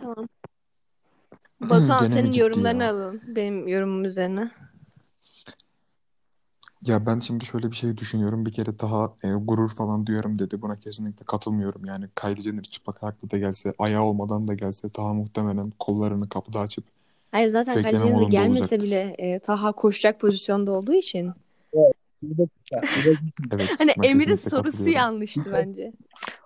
[0.00, 0.28] Tamam.
[1.60, 2.90] Batuhan Gene mi senin yorumlarını ya?
[2.90, 4.50] alalım benim yorumum üzerine.
[6.82, 8.46] Ya ben şimdi şöyle bir şey düşünüyorum.
[8.46, 10.62] Bir kere daha e, gurur falan duyarım dedi.
[10.62, 11.84] Buna kesinlikle katılmıyorum.
[11.84, 16.60] Yani Kylie Jenner çıplak ayakta da gelse, ayağı olmadan da gelse daha muhtemelen kollarını kapıda
[16.60, 16.84] açıp
[17.36, 17.78] Hayır zaten
[18.10, 18.82] modunda gelmese olacaktır.
[18.82, 21.32] bile e, Taha koşacak pozisyonda olduğu için.
[21.74, 21.98] evet
[23.78, 24.92] Hani ben Emir'in kesinlikle sorusu katılıyorum.
[24.96, 25.92] yanlıştı bence.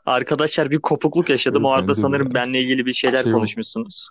[0.06, 1.62] Arkadaşlar bir kopukluk yaşadım.
[1.62, 2.00] Evet, o arada bence de.
[2.00, 3.38] sanırım benle ilgili bir şeyler Şey oldu.
[3.38, 4.08] konuşmuşsunuz.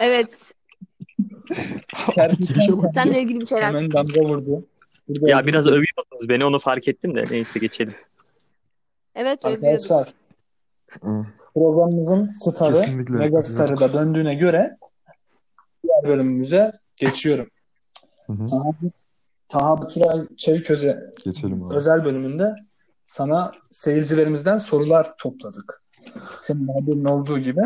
[0.00, 0.52] Evet.
[2.38, 2.90] Girişe bak.
[2.94, 3.62] Seninle ilgili bir şeyler.
[3.62, 4.66] Hemen damga vurdu.
[5.08, 7.94] Burada Ya biraz övüyordunuz beni onu fark ettim de neyse geçelim.
[9.14, 9.64] Evet övüyorduk.
[9.64, 10.08] Arkadaşlar
[11.02, 11.26] Hı.
[11.58, 13.80] Programımızın starı, Kesinlikle mega starı yok.
[13.80, 14.76] da döndüğüne göre
[15.82, 17.46] diğer bölümümüze geçiyorum.
[18.26, 18.46] Hı hı.
[18.46, 18.70] Taha,
[19.48, 21.74] Taha Baturay Çevik öze, Geçelim abi.
[21.76, 22.54] özel bölümünde
[23.06, 25.82] sana seyircilerimizden sorular topladık.
[26.42, 27.60] Senin haberin olduğu gibi.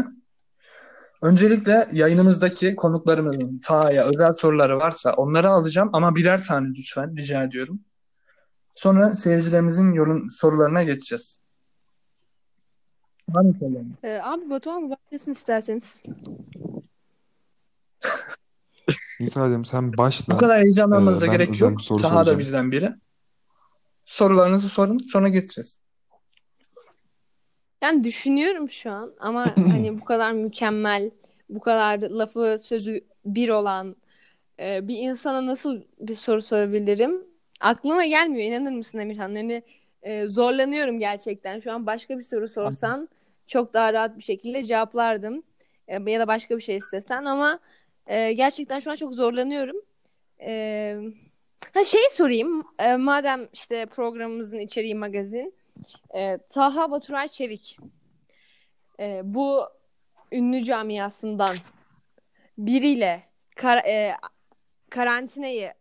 [1.23, 7.81] Öncelikle yayınımızdaki konuklarımızın Taha'ya özel soruları varsa onları alacağım ama birer tane lütfen rica ediyorum.
[8.75, 11.39] Sonra seyircilerimizin yorum sorularına geçeceğiz.
[13.35, 13.95] Var mı soruların?
[14.03, 16.03] Ee, abi Batuhan başlasın isterseniz.
[19.21, 20.35] İsa'cığım sen başla.
[20.35, 21.79] Bu kadar heyecanlanmanıza Ee, ben gerek özel yok.
[21.79, 22.39] bir soru Taha da soracağım.
[22.39, 22.93] bizden biri.
[24.05, 25.81] Sorularınızı sorun sonra geçeceğiz.
[27.83, 31.11] Yani düşünüyorum şu an ama hani bu kadar mükemmel,
[31.49, 33.97] bu kadar lafı sözü bir olan
[34.61, 37.25] e, bir insana nasıl bir soru sorabilirim?
[37.61, 38.53] Aklıma gelmiyor.
[38.53, 39.35] İnanır mısın Emirhan?
[39.35, 39.63] Hani
[40.03, 41.61] e, zorlanıyorum gerçekten.
[41.61, 43.09] Şu an başka bir soru sorsan
[43.47, 45.43] çok daha rahat bir şekilde cevaplardım.
[45.89, 47.59] E, ya da başka bir şey istesen ama
[48.07, 49.77] e, gerçekten şu an çok zorlanıyorum.
[50.41, 50.97] E,
[51.75, 52.67] ha şey sorayım.
[52.79, 55.55] E, madem işte programımızın içeriği magazin.
[56.15, 57.77] E, Taha Baturay Çevik.
[59.01, 59.63] E, bu
[60.33, 61.57] ünlü camiasından
[62.59, 63.21] biriyle
[63.57, 64.17] kar- e,
[64.91, 65.73] karantinayı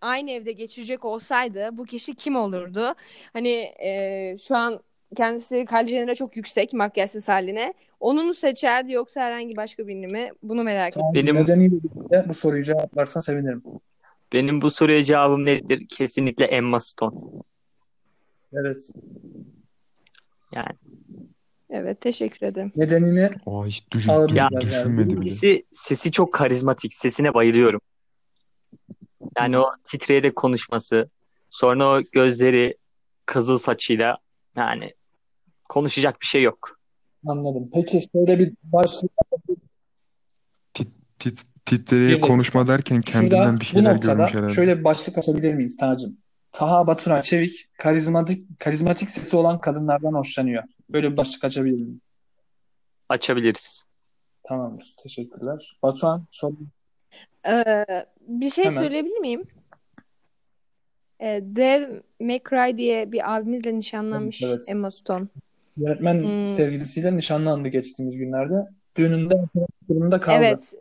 [0.00, 2.94] aynı evde geçirecek olsaydı bu kişi kim olurdu?
[3.32, 4.80] Hani e, şu an
[5.16, 7.74] kendisi Kylie Jenner'a çok yüksek makyajsız haline.
[8.00, 10.30] Onu mu seçerdi yoksa herhangi başka birini mi?
[10.42, 11.14] Bunu merak ediyorum.
[11.14, 13.62] Benim- Nedeniyle bu soruyu cevaplarsan sevinirim.
[14.32, 15.86] Benim bu soruya cevabım nedir?
[15.88, 17.16] Kesinlikle Emma Stone.
[18.52, 18.90] Evet.
[20.54, 20.68] Yani
[21.70, 22.72] Evet teşekkür ederim.
[22.76, 24.98] Nedenini Aa, hiç düşün, Alabilir düş- biraz yani.
[24.98, 26.94] birincisi sesi çok karizmatik.
[26.94, 27.80] Sesine bayılıyorum.
[29.38, 31.10] Yani o titreyerek konuşması,
[31.50, 32.76] sonra o gözleri
[33.26, 34.16] kızıl saçıyla
[34.56, 34.94] yani
[35.68, 36.78] konuşacak bir şey yok.
[37.26, 37.70] anladım.
[37.74, 39.10] Peki şöyle bir başlık
[41.18, 42.26] Tit, titreye dakika.
[42.26, 44.52] konuşma derken kendinden Şurada bir şeyler görmüş herhalde.
[44.52, 46.16] şöyle bir başlık açabilir miyiz Tacım?
[46.52, 50.62] Taha Baturay Çevik karizmatik karizmatik sesi olan kadınlardan hoşlanıyor.
[50.90, 52.00] Böyle bir başlık açabilir miyim?
[53.08, 53.82] Açabiliriz.
[54.48, 54.94] Tamamdır.
[55.02, 55.78] Teşekkürler.
[55.82, 56.52] Batuhan sor.
[57.48, 57.86] Ee,
[58.20, 58.76] bir şey Hemen.
[58.76, 59.42] söyleyebilir miyim?
[61.20, 64.68] Ee, Dev McRae diye bir abimizle nişanlanmış Evet, evet.
[64.68, 65.26] Emma Stone.
[65.78, 66.46] Yönetmen Hmm.
[66.46, 68.54] sevgilisiyle nişanlandı geçtiğimiz günlerde.
[68.96, 69.34] Düğününde
[69.88, 70.36] durumda kaldı.
[70.38, 70.72] Evet.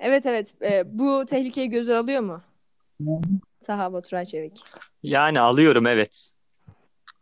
[0.00, 0.54] Evet evet.
[0.62, 2.42] Ee, bu tehlikeyi göze alıyor mu?
[3.64, 4.64] Taha Baturay Çevik.
[5.02, 6.30] Yani alıyorum evet.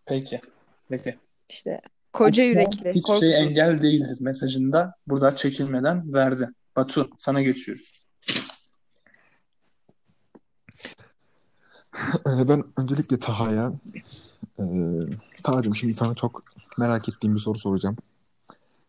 [0.07, 0.41] Peki.
[0.89, 1.19] Peki.
[1.49, 1.81] İşte
[2.13, 2.79] koca Aslında yürekli.
[2.79, 3.23] Hiçbir şey korkusuz.
[3.35, 6.49] engel değildir mesajında burada çekilmeden verdi.
[6.77, 7.93] Batu sana geçiyoruz.
[12.27, 13.73] Ben öncelikle Taha'ya
[14.59, 14.65] e,
[15.45, 16.43] Taha'cığım şimdi sana çok
[16.79, 17.97] merak ettiğim bir soru soracağım.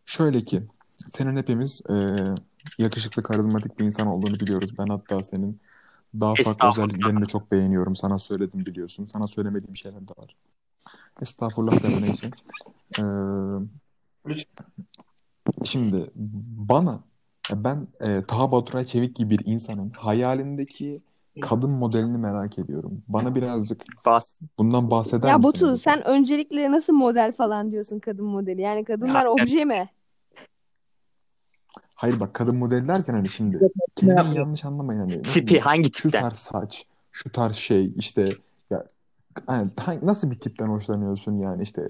[0.06, 0.62] Şöyle ki
[1.06, 1.94] senin hepimiz e,
[2.78, 4.78] yakışıklı, karizmatik bir insan olduğunu biliyoruz.
[4.78, 5.60] Ben hatta senin
[6.20, 7.96] daha farklı özelliklerini de çok beğeniyorum.
[7.96, 9.06] Sana söyledim biliyorsun.
[9.12, 10.36] Sana söylemediğim şeyler de var.
[11.22, 12.30] Estağfurullah deme neyse.
[12.98, 13.02] Ee,
[15.64, 16.10] şimdi
[16.56, 17.00] bana
[17.54, 21.02] ben e, Taha Baturay Çevik gibi bir insanın hayalindeki
[21.40, 23.02] kadın modelini merak ediyorum.
[23.08, 24.40] Bana birazcık Bas.
[24.58, 25.76] bundan bahseder Ya misin Batu acaba?
[25.78, 28.60] sen öncelikle nasıl model falan diyorsun kadın modeli?
[28.60, 29.88] Yani kadınlar Ya, obje mi?
[31.94, 33.58] Hayır bak kadın model derken hani şimdi
[34.02, 34.36] yapıyor?
[34.36, 35.22] yanlış anlamayın hani.
[35.22, 36.22] Tipi hangi şu tipten?
[36.22, 38.28] tarz saç, şu tarz şey işte
[38.70, 38.86] ya
[39.46, 41.86] hani hangi- nasıl bir tipten hoşlanıyorsun yani işte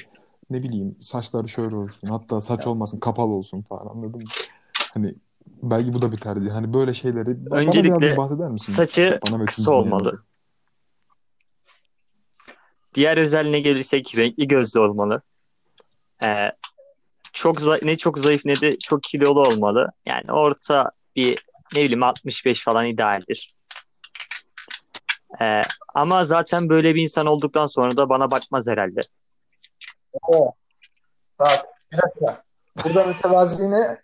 [0.50, 2.08] ne bileyim saçları şöyle olsun.
[2.08, 4.26] Hatta saç olmasın kapalı olsun falan anladın mı?
[4.94, 5.14] Hani
[5.46, 6.50] belki bu da bir tercih.
[6.50, 8.72] Hani böyle şeyleri Öncelikle bahseder misin?
[8.72, 10.00] Saçı Bana kısa olmalı.
[10.00, 10.22] dinleyenlere.
[12.94, 15.22] Diğer özelliğine gelirsek renkli gözlü olmalı.
[16.24, 16.52] Ee,
[17.32, 19.92] çok ne çok zayıf ne de çok kilolu olmalı.
[20.06, 21.38] Yani orta bir
[21.74, 23.54] ne bileyim 65 falan idealdir.
[25.40, 25.60] Ee,
[25.94, 29.00] ama zaten böyle bir insan olduktan sonra da bana bakmaz herhalde.
[30.22, 30.52] Oo.
[31.38, 32.42] Bak bir dakika.
[32.84, 33.98] Burada mütevaziliğine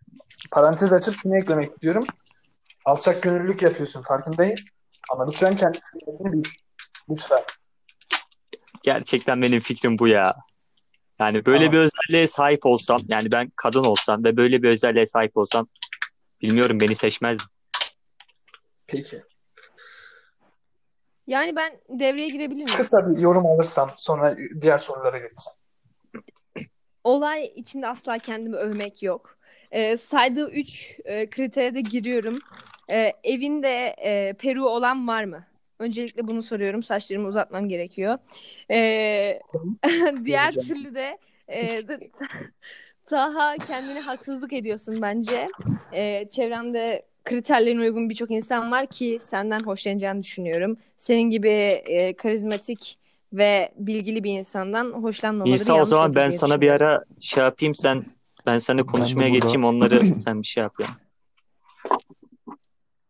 [0.51, 2.05] parantez açıp şunu eklemek istiyorum.
[2.85, 4.57] Alçak gönüllülük yapıyorsun farkındayım.
[5.11, 6.51] Ama lütfen kendi fikrini bil.
[7.11, 7.40] Lütfen.
[8.83, 10.37] Gerçekten benim fikrim bu ya.
[11.18, 11.72] Yani böyle Tamam.
[11.72, 15.68] bir özelliğe sahip olsam, yani ben kadın olsam ve böyle bir özelliğe sahip olsam
[16.42, 17.46] bilmiyorum beni seçmezdim.
[18.87, 19.22] Peki.
[21.27, 22.77] Yani ben devreye girebilir miyim?
[22.77, 25.59] Kısa bir yorum alırsam sonra diğer sorulara geçeceğim.
[27.05, 29.38] Olay içinde asla kendimi övmek yok.
[29.72, 32.38] Ee, saydığı üç e, kritere de giriyorum.
[32.90, 35.44] Ee, evinde e, peruğu olan var mı?
[35.78, 36.83] Öncelikle bunu soruyorum.
[36.83, 38.18] Saçlarımı uzatmam gerekiyor.
[38.70, 39.40] Ee,
[40.24, 41.98] diğer türlü de, e, de
[43.07, 45.48] Taha kendine haksızlık ediyorsun bence.
[45.92, 50.78] Ee, çevrende kriterlerine uygun birçok insan var ki senden hoşlanacağını düşünüyorum.
[50.96, 52.98] Senin gibi e, karizmatik
[53.33, 58.04] ve bilgili bir insandan hoşlanmamaları İsa o zaman ben sana bir ara şey yapayım sen
[58.49, 60.87] ben seninle konuşmaya burada- geçeyim onları sen bir şey yap ya.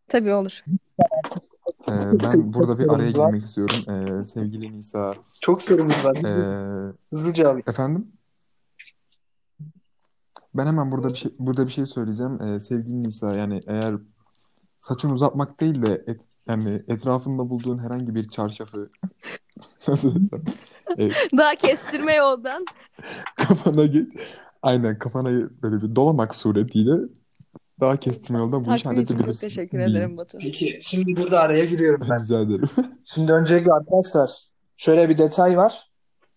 [0.07, 0.63] Tabii olur.
[1.89, 3.75] Ee, ben burada bir araya girmek istiyorum.
[3.89, 5.13] Ee, sevgili Nisa.
[5.41, 6.15] Çok sorumuz var.
[6.25, 7.63] ee, Hızlıca alayım.
[7.67, 8.07] efendim?
[10.55, 12.41] Ben hemen burada bir şey burada bir şey söyleyeceğim.
[12.41, 13.95] Ee, sevgili Nisa yani eğer
[14.79, 18.89] saçını uzatmak değil de et, yani etrafında bulduğun herhangi bir çarşafı
[19.87, 20.43] nasıl desem
[20.97, 22.65] e, Daha kestirme yoldan.
[23.35, 24.13] kafana git.
[24.61, 25.29] Aynen kafana
[25.61, 26.93] böyle bir dolamak suretiyle
[27.79, 29.95] daha kestirme yoldan bu işi Takviye için çok halledebilirsin teşekkür diyeyim.
[29.97, 30.37] ederim Batu.
[30.37, 32.19] Peki şimdi burada araya giriyorum ben.
[32.23, 32.69] Rica ederim.
[33.03, 34.43] Şimdi öncelikle arkadaşlar
[34.77, 35.89] şöyle bir detay var.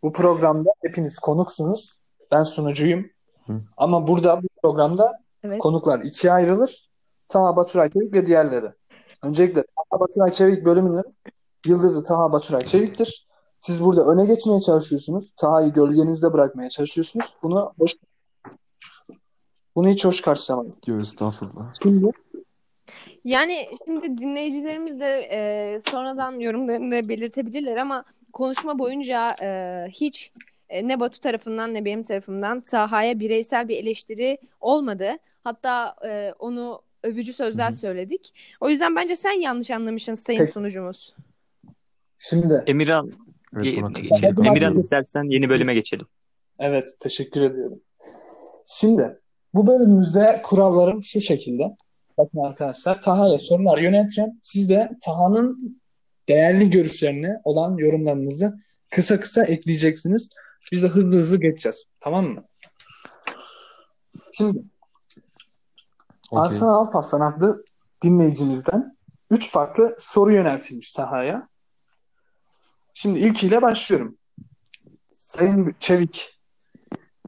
[0.03, 1.97] Bu programda hepiniz konuksunuz.
[2.31, 3.07] Ben sunucuyum.
[3.47, 3.53] Hı.
[3.77, 5.13] Ama burada bu programda
[5.45, 5.59] Evet.
[5.59, 6.89] konuklar ikiye ayrılır.
[7.29, 8.67] Taha Baturay Çevik ve diğerleri.
[9.23, 11.05] Öncelikle Taha Baturay Çevik bölümünün
[11.67, 13.27] yıldızı Taha Baturay Çevik'tir.
[13.61, 15.33] Siz burada öne geçmeye çalışıyorsunuz.
[15.37, 17.35] Taha'yı gölgenizde bırakmaya çalışıyorsunuz.
[17.43, 17.93] Bunu hoş
[19.77, 20.77] bunu hiç hoş karşılamadım.
[20.87, 21.73] Diyor estağfurullah.
[21.83, 22.11] Şimdi
[23.25, 30.33] Yani şimdi dinleyicilerimiz de e, sonradan yorumlarını da belirtebilirler ama konuşma boyunca e, hiç
[30.69, 35.11] e, ne Batu tarafından ne benim tarafımdan Taha'ya bireysel bir eleştiri olmadı.
[35.45, 37.79] Hatta e, onu övücü sözler Hı hı.
[37.79, 38.35] söyledik.
[38.61, 40.53] O yüzden bence sen yanlış anlamışsın sayın Peki.
[40.53, 41.15] sunucumuz.
[42.19, 43.13] şimdi Emirhan
[43.55, 44.49] Evet ye-.
[44.49, 46.07] Emirhan istersen yeni bölüme geçelim.
[46.59, 47.81] Evet, teşekkür ediyorum.
[48.67, 49.21] Şimdi
[49.55, 51.77] bu bölümümüzde kurallarım şu şekilde.
[52.19, 54.31] Bakın arkadaşlar, Taha'ya sorular yönelteceğim.
[54.43, 55.81] Siz de Taha'nın
[56.29, 58.59] değerli görüşlerine olan yorumlarınızı
[58.91, 60.29] kısa kısa ekleyeceksiniz.
[60.73, 61.85] Biz de hızlı hızlı geçeceğiz.
[62.01, 62.45] Tamam mı?
[64.33, 64.59] Şimdi
[66.31, 66.45] Okey.
[66.45, 67.65] Arslan Alparslan adlı
[68.03, 68.97] dinleyicimizden
[69.31, 71.49] üç farklı soru yöneltilmiş Taha'ya.
[72.95, 74.19] Şimdi ilkiyle başlıyorum.
[75.13, 76.41] Sayın Çevik,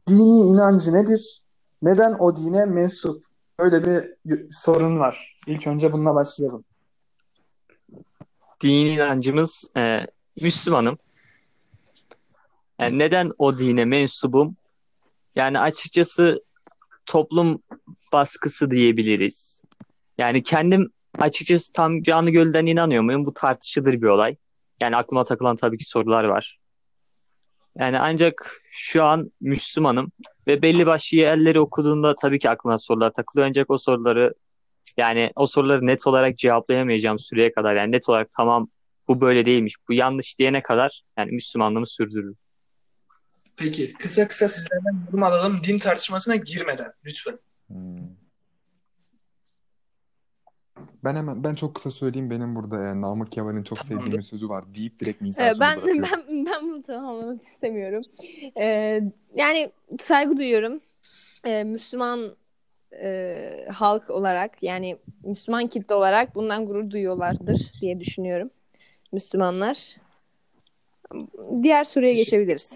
[0.07, 1.44] dini inancı nedir?
[1.81, 3.25] Neden o dine mensup?
[3.59, 4.15] Öyle bir
[4.51, 5.39] sorun var.
[5.47, 6.63] İlk önce bununla başlayalım.
[8.61, 9.99] Dini inancımız e,
[10.41, 10.97] Müslümanım.
[12.79, 14.55] Yani neden o dine mensubum?
[15.35, 16.43] Yani açıkçası
[17.05, 17.63] toplum
[18.13, 19.61] baskısı diyebiliriz.
[20.17, 23.25] Yani kendim açıkçası tam canı gölden inanıyor muyum?
[23.25, 24.35] Bu tartışılır bir olay.
[24.81, 26.59] Yani aklıma takılan tabii ki sorular var.
[27.77, 30.11] Yani ancak şu an Müslümanım
[30.47, 33.47] ve belli başlı yerleri okuduğumda tabii ki aklıma sorular takılıyor.
[33.47, 34.33] Ancak o soruları
[34.97, 38.69] yani o soruları net olarak cevaplayamayacağım süreye kadar yani net olarak tamam
[39.07, 42.37] bu böyle değilmiş, bu yanlış diyene kadar yani Müslümanlığımı sürdürürüm.
[43.57, 47.39] Peki, kısa kısa sizlerden yorum alalım din tartışmasına girmeden lütfen.
[47.67, 48.24] Hmm.
[51.05, 54.49] Ben hemen ben çok kısa söyleyeyim benim burada e, Namık Kemal'in çok sevdiğim bir sözü
[54.49, 56.09] var deyip direkt Nisa Ee, ben bırakıyorum.
[56.29, 58.03] ben ben bunu tamamlamak istemiyorum.
[58.57, 59.01] Ee,
[59.35, 60.81] yani saygı duyuyorum.
[61.45, 62.35] Ee, Müslüman
[63.03, 68.49] e, halk olarak yani Müslüman kitle olarak bundan gurur duyuyorlardır diye düşünüyorum.
[69.11, 69.95] Müslümanlar.
[71.63, 72.73] Diğer soruya geçebiliriz.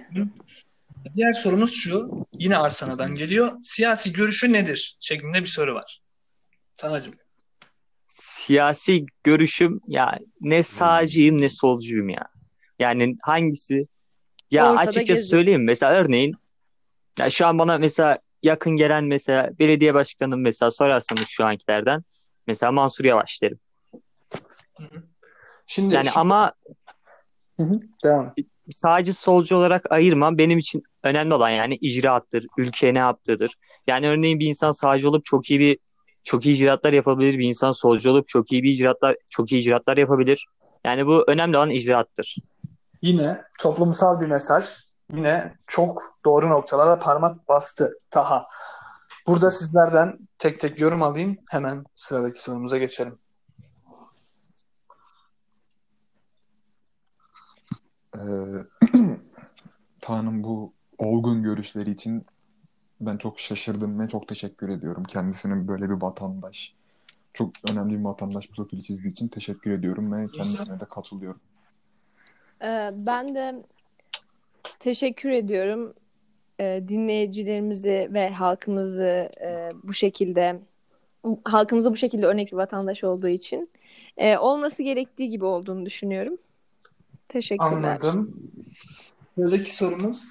[1.14, 2.26] Diğer sorumuz şu.
[2.40, 3.52] Yine Arsana'dan geliyor.
[3.64, 4.98] Siyasi görüşü nedir?
[5.00, 6.02] Şeklinde bir soru var.
[6.78, 7.14] Tanacığım.
[8.10, 12.28] Siyasi görüşüm ya ne sağcıyım ne solcuyum ya.
[12.80, 13.88] Yani hangisi?
[14.52, 15.38] Ya Ortada açıkçası geziyorsun.
[15.38, 16.36] söyleyeyim mesela örneğin
[17.20, 22.04] Ya şu an bana mesela yakın gelen mesela belediye başkanım mesela sorarsanız şu ankilerden
[22.48, 23.60] mesela Mansur Yavaş derim.
[25.68, 26.54] Şimdi Yani şu- ama
[27.58, 28.36] Hı hı, devam.
[28.72, 33.56] sadece solcu olarak ayırmam benim için önemli olan yani icraattır, ülkeye ne yaptığıdır.
[33.88, 35.78] Yani örneğin bir insan sağcı olup çok iyi bir
[36.24, 37.40] çok iyi icraatlar yapabilir.
[37.40, 40.46] Bir insan solcu olup çok iyi bir icraatlar çok iyi icraatlar yapabilir.
[40.86, 42.36] Yani bu önemli olan icraattır.
[43.02, 44.66] Yine toplumsal bir mesaj.
[45.14, 48.48] Yine çok doğru noktalara parmak bastı Taha.
[49.28, 51.38] Burada sizlerden tek tek yorum alayım.
[51.50, 53.20] Hemen sıradaki sorumuza geçelim.
[58.16, 58.20] Ee,
[60.02, 62.26] Taha'nın bu olgun görüşleri için
[63.02, 65.04] ben çok şaşırdım ve çok teşekkür ediyorum.
[65.04, 66.74] Kendisinin böyle bir vatandaş,
[67.34, 71.40] çok önemli bir vatandaş profili çizdiği için teşekkür ediyorum ve kendisine de katılıyorum.
[72.62, 73.64] Ee, ben de
[74.80, 75.94] teşekkür ediyorum
[76.62, 80.60] Ee, dinleyicilerimizi ve halkımızı e, bu şekilde
[81.44, 83.70] halkımıza bu şekilde örnek bir vatandaş olduğu için
[84.18, 86.38] Ee, olması gerektiği gibi olduğunu düşünüyorum.
[87.28, 87.72] Teşekkürler.
[87.72, 88.52] Anladım.
[89.36, 90.24] Sıradaki sorumuz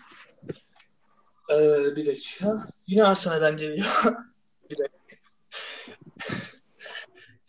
[1.51, 2.67] ee, bir dakika.
[2.87, 3.87] Yine Arsenal'den geliyor.
[4.71, 4.99] bir dakika.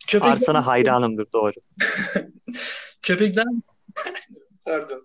[0.06, 1.52] Köpekler, Arsana hayranımdır doğru.
[3.02, 3.44] köpekler
[4.64, 5.04] pardon.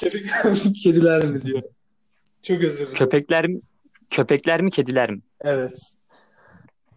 [0.00, 1.62] Köpekler mi kediler mi diyor.
[2.42, 2.94] Çok özür dilerim.
[2.94, 3.60] Köpekler mi
[4.10, 5.20] köpekler mi kediler mi?
[5.40, 5.94] Evet.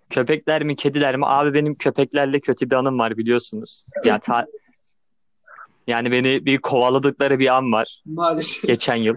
[0.09, 1.25] Köpekler mi kediler mi?
[1.25, 3.85] Abi benim köpeklerle kötü bir anım var biliyorsunuz.
[4.05, 4.47] Ya ta-
[5.87, 8.67] yani beni bir kovaladıkları bir an var Maalesef.
[8.67, 9.15] geçen yıl.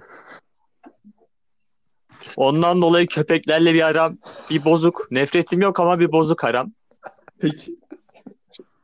[2.36, 4.18] Ondan dolayı köpeklerle bir aram
[4.50, 5.08] bir bozuk.
[5.10, 6.72] Nefretim yok ama bir bozuk aram.
[7.40, 7.76] Peki.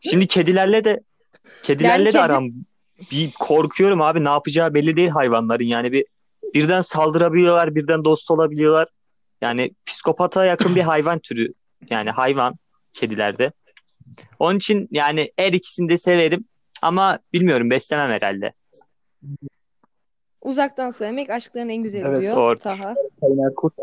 [0.00, 1.00] Şimdi kedilerle de
[1.62, 2.48] kedilerle Yani de kedi- aram
[3.10, 5.64] bir korkuyorum abi ne yapacağı belli değil hayvanların.
[5.64, 6.04] Yani bir
[6.54, 8.88] birden saldırabiliyorlar, birden dost olabiliyorlar.
[9.40, 11.52] Yani psikopata yakın bir hayvan türü.
[11.90, 12.54] Yani hayvan
[12.92, 13.52] kedilerde.
[14.38, 16.44] Onun için yani her ikisini de severim
[16.82, 18.52] ama bilmiyorum beslemem herhalde.
[20.44, 22.20] Uzaktan sevmek aşkların en güzeli Evet.
[22.20, 22.58] diyor Doğru.
[22.58, 22.94] Taha.
[23.20, 23.74] Sayın Erkurt.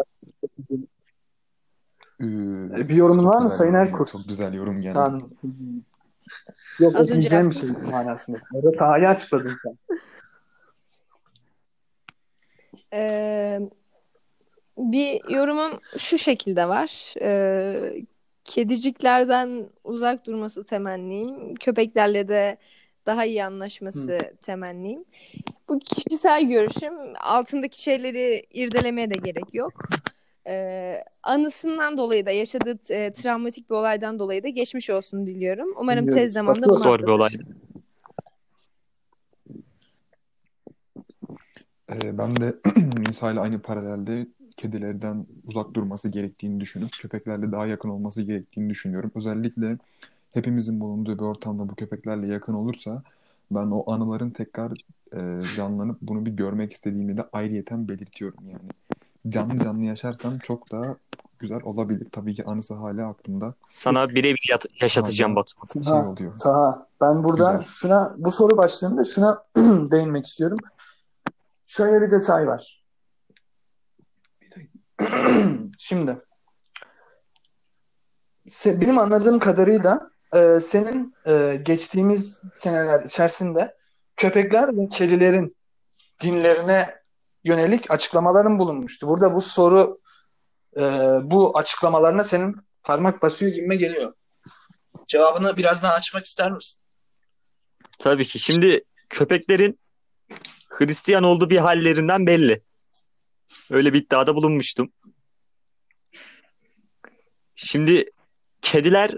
[2.21, 4.11] Ee, Bir yorumun var mı Sayın Erkurt?
[4.11, 4.93] Çok güzel yorum geldi.
[4.93, 5.29] Tamam.
[6.79, 8.37] Yok Az önce diyeceğim bir şey manasında.
[8.53, 9.77] Orada Taha'yı açıkladın sen.
[12.93, 13.59] Ee,
[14.77, 17.13] bir yorumum şu şekilde var.
[17.21, 17.93] Ee,
[18.43, 21.55] kediciklerden uzak durması temennim.
[21.55, 22.57] Köpeklerle de
[23.11, 25.05] daha iyi anlaşması temennim.
[25.69, 26.93] Bu kişisel görüşüm.
[27.19, 29.73] Altındaki şeyleri irdelemeye de gerek yok.
[30.47, 35.73] Ee, anısından dolayı da yaşadığı e, travmatik bir olaydan dolayı da geçmiş olsun diliyorum.
[35.77, 36.23] Umarım Dinliyoruz.
[36.23, 37.29] tez zamanda bunu Zor bir olay.
[41.91, 42.55] Ee, ben de
[43.07, 49.11] Nisa ile aynı paralelde kedilerden uzak durması gerektiğini düşünüp köpeklerle daha yakın olması gerektiğini düşünüyorum.
[49.15, 49.77] Özellikle
[50.31, 53.03] hepimizin bulunduğu bir ortamda bu köpeklerle yakın olursa
[53.51, 54.71] ben o anıların tekrar
[55.13, 58.69] e, canlanıp bunu bir görmek istediğimi de ayrıyeten belirtiyorum yani.
[59.29, 60.95] Canlı canlı yaşarsam çok daha
[61.39, 62.07] güzel olabilir.
[62.11, 64.49] Tabii ki anısı hala aklımda Sana birebir
[64.81, 65.83] yaşatacağım Batu.
[65.83, 66.09] şey Ha.
[66.09, 66.37] oluyor.
[66.37, 67.63] Taha, ben burada Güzel.
[67.63, 69.43] şuna bu soru başlığında şuna
[69.91, 70.57] değinmek istiyorum.
[71.67, 72.83] Şöyle bir detay var.
[75.77, 76.17] Şimdi
[78.65, 83.75] benim anladığım kadarıyla e, senin e, geçtiğimiz seneler içerisinde
[84.17, 85.57] köpekler ve kedilerin
[86.21, 86.95] dinlerine
[87.43, 89.07] yönelik açıklamaların bulunmuştu.
[89.07, 89.99] Burada bu soru
[90.77, 90.81] e,
[91.23, 94.13] bu açıklamalarına senin parmak basıyor gibime geliyor.
[95.07, 96.81] Cevabını biraz daha açmak ister misin?
[97.99, 98.39] Tabii ki.
[98.39, 99.79] Şimdi köpeklerin
[100.69, 102.63] Hristiyan olduğu bir hallerinden belli.
[103.69, 104.91] Öyle bir iddiada bulunmuştum.
[107.55, 108.11] Şimdi
[108.61, 109.11] kediler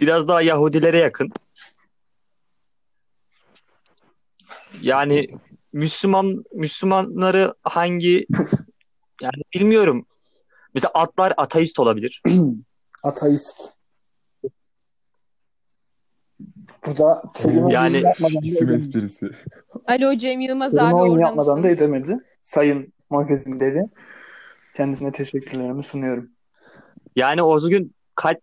[0.00, 1.32] biraz daha Yahudilere yakın.
[4.82, 5.28] Yani
[5.72, 8.26] Müslüman Müslümanları hangi
[9.22, 10.06] yani bilmiyorum.
[10.74, 12.22] Mesela atlar ateist olabilir.
[13.02, 13.74] Ateist.
[16.86, 18.02] Burada kelime Yani-
[18.42, 19.30] İsim esprisi.
[19.86, 22.18] Alo Cem Yılmaz Kelime abi oyunu orada yapmadan da edemedi.
[22.40, 23.82] Sayın magazin dedi.
[24.76, 26.30] Kendisine teşekkürlerimi sunuyorum.
[27.16, 28.36] Yani o gün kaç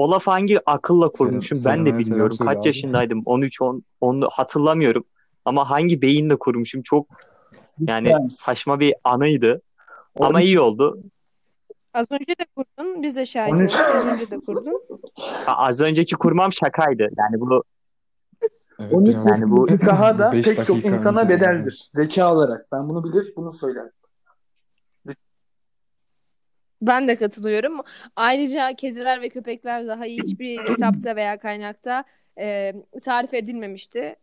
[0.00, 2.36] o laf hangi akılla kurmuşum Selam- ben de selam- bilmiyorum.
[2.36, 2.68] selam Kaç söyle abi.
[2.68, 3.22] yaşındaydım?
[3.24, 5.04] 13 10 onu hatırlamıyorum.
[5.44, 7.06] Ama hangi beyinle kurmuşum çok
[7.80, 9.60] yani saçma bir anıydı.
[10.20, 10.98] Ama iyi oldu.
[11.94, 13.02] Az önce de kurdun.
[13.02, 13.74] Biz de şahit 13.
[13.74, 13.84] olduk.
[13.94, 14.72] Az önce de kurdun.
[15.46, 17.02] Az önceki kurmam şakaydı.
[17.18, 17.62] Yani bu
[18.80, 21.88] Evet, 13 biraz- Yani bu- Taha da pek çok insana bedeldir.
[21.92, 22.66] Zeka olarak.
[22.72, 23.90] Ben bunu bilir, bunu söylerim.
[26.82, 27.80] Ben de katılıyorum.
[28.16, 32.04] Ayrıca kediler ve köpekler daha hiçbir kitapta veya kaynakta
[32.38, 34.16] e, tarif edilmemişti.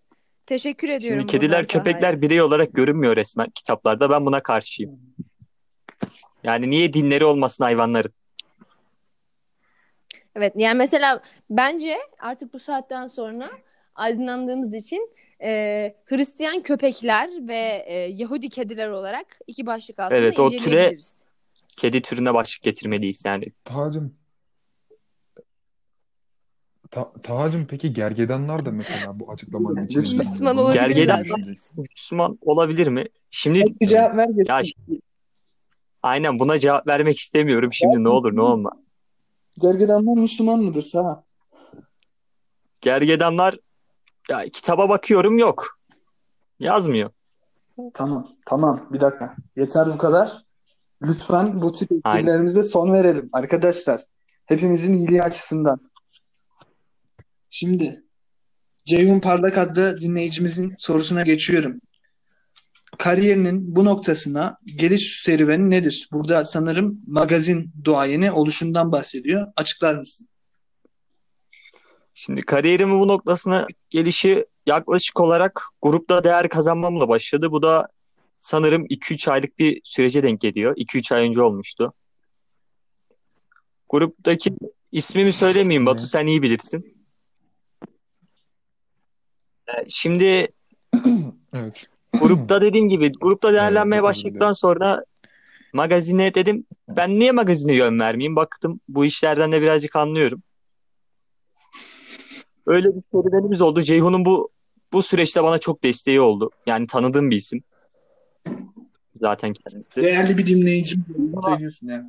[0.45, 1.19] Teşekkür ediyorum.
[1.19, 4.09] Şimdi kediler, köpekler birey olarak görünmüyor resmen kitaplarda.
[4.09, 4.99] Ben buna karşıyım.
[6.43, 8.11] Yani niye dinleri olmasın hayvanların?
[10.35, 13.49] Evet yani mesela bence artık bu saatten sonra
[13.95, 15.09] aydınlandığımız için
[15.41, 21.26] e, Hristiyan köpekler ve e, Yahudi kediler olarak iki başlık altında Evet, o türe- inceleyebiliriz.
[21.77, 23.45] Kedi türüne başlık getirmeliyiz yani.
[23.63, 24.15] Tahacım
[26.91, 29.99] Ta Tahacım peki gergedanlar da mesela bu açıklamanın içinde.
[29.99, 30.89] Müslüman Bunu olabilirler.
[30.89, 31.55] Gergedan-?
[31.77, 33.05] Müslüman olabilir mi?
[33.31, 34.27] Şimdi Bir cevap ver.
[34.47, 35.01] ya şimdi-
[36.03, 38.71] aynen buna cevap vermek istemiyorum şimdi ne olur ne olma.
[39.61, 41.23] Gergedanlar Müslüman mıdır Saha?
[42.81, 43.57] Gergedanlar
[44.29, 45.79] ya kitaba bakıyorum yok.
[46.59, 47.09] Yazmıyor.
[47.93, 48.87] Tamam, tamam.
[48.91, 49.35] Bir dakika.
[49.55, 50.46] Yeter bu kadar.
[51.01, 52.19] Lütfen bu tip Aynen.
[52.19, 54.05] esprilerimize son verelim arkadaşlar.
[54.45, 55.79] Hepimizin iyiliği açısından.
[57.49, 58.03] Şimdi
[58.85, 61.81] Ceyhun Parlak adlı dinleyicimizin sorusuna geçiyorum.
[62.97, 66.09] Kariyerinin bu noktasına geliş serüveni nedir?
[66.11, 69.47] Burada sanırım magazin duayeni oluşundan bahsediyor.
[69.55, 70.27] Açıklar mısın?
[72.13, 77.51] Şimdi kariyerimin bu noktasına gelişi yaklaşık olarak grupta değer kazanmamla başladı.
[77.51, 77.87] Bu da
[78.39, 80.75] sanırım 2-3 aylık bir sürece denk geliyor.
[80.77, 81.93] 2-3 ay önce olmuştu.
[83.89, 84.53] Gruptaki
[84.91, 86.97] ismimi söylemeyeyim Batu sen iyi bilirsin.
[89.67, 90.47] Ee, Şimdi
[91.53, 91.87] Evet.
[92.13, 95.03] grupta dediğim gibi grupta değerlenmeye başladıktan sonra
[95.73, 98.35] magazine dedim ben niye magazine yön vermeyeyim?
[98.35, 100.43] Baktım bu işlerden de birazcık anlıyorum.
[102.67, 103.81] Öyle bir serüvenimiz oldu.
[103.81, 104.49] Ceyhun'un bu
[104.93, 106.51] bu süreçte bana çok desteği oldu.
[106.65, 107.63] Yani tanıdığım bir isim.
[109.19, 110.01] Zaten kendisi.
[110.01, 111.05] Değerli bir dinleyicim
[111.43, 112.05] söylüyorsun yani.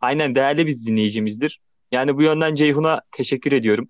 [0.00, 1.60] Aynen değerli bir dinleyicimizdir.
[1.92, 3.88] Yani bu yönden Ceyhun'a teşekkür ediyorum.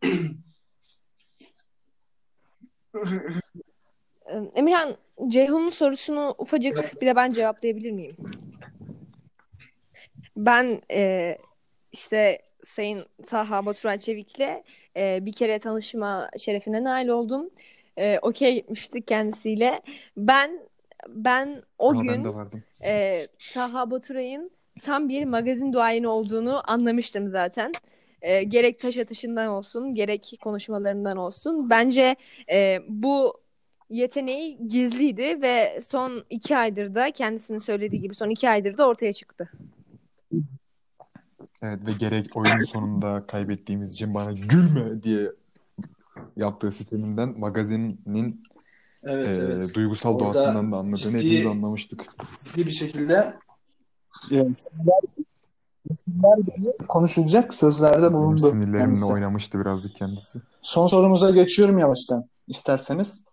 [4.54, 4.96] Emirhan,
[5.28, 8.16] Ceyhun'un sorusunu ufacık bir de ben cevaplayabilir miyim?
[10.36, 11.38] Ben e,
[11.92, 14.62] işte Sayın Taha Baturay Çevik'le
[14.96, 17.50] e, bir kere tanışma şerefine nail oldum.
[17.96, 19.82] E, Okey gitmiştik kendisiyle.
[20.16, 20.67] Ben
[21.08, 22.62] ben o Ama ben gün vardım.
[22.84, 24.50] e, Taha Baturay'ın
[24.82, 27.72] tam bir magazin duayeni olduğunu anlamıştım zaten.
[28.22, 31.70] E, gerek taş atışından olsun, gerek konuşmalarından olsun.
[31.70, 32.16] Bence
[32.52, 33.40] e, bu
[33.90, 39.12] yeteneği gizliydi ve son iki aydır da kendisinin söylediği gibi son iki aydır da ortaya
[39.12, 39.50] çıktı.
[41.62, 45.32] Evet ve gerek oyunun sonunda kaybettiğimiz için bana gülme diye
[46.36, 48.42] yaptığı sisteminden magazinin
[49.04, 49.74] Evet, e, evet.
[49.74, 52.04] duygusal Orada doğasından da anladığını ciddi- hepimiz anlamıştık.
[52.44, 53.34] ciddi bir şekilde
[54.30, 55.00] yani sinirler,
[56.04, 59.04] sinirler gibi konuşulacak sözlerde Benim bulundu sinirlerimle kendisi.
[59.12, 60.40] oynamıştı birazcık kendisi.
[60.62, 63.24] Son sorumuza geçiyorum yavaştan isterseniz.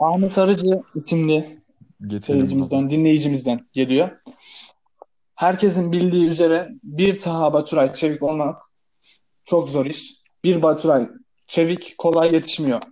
[0.00, 1.60] Ahmet Arıcı isimli
[2.00, 4.10] Getirelim seyircimizden, dinleyicimizden geliyor.
[5.34, 8.62] Herkesin bildiği üzere bir Taha Baturay Çevik olmak
[9.44, 10.14] çok zor iş.
[10.44, 11.08] Bir Baturay
[11.46, 12.82] Çevik kolay yetişmiyor.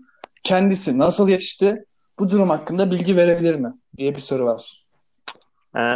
[0.44, 1.84] Kendisi nasıl yetişti?
[2.18, 3.74] Bu durum hakkında bilgi verebilir mi?
[3.96, 4.84] diye bir soru var.
[5.76, 5.92] Ee,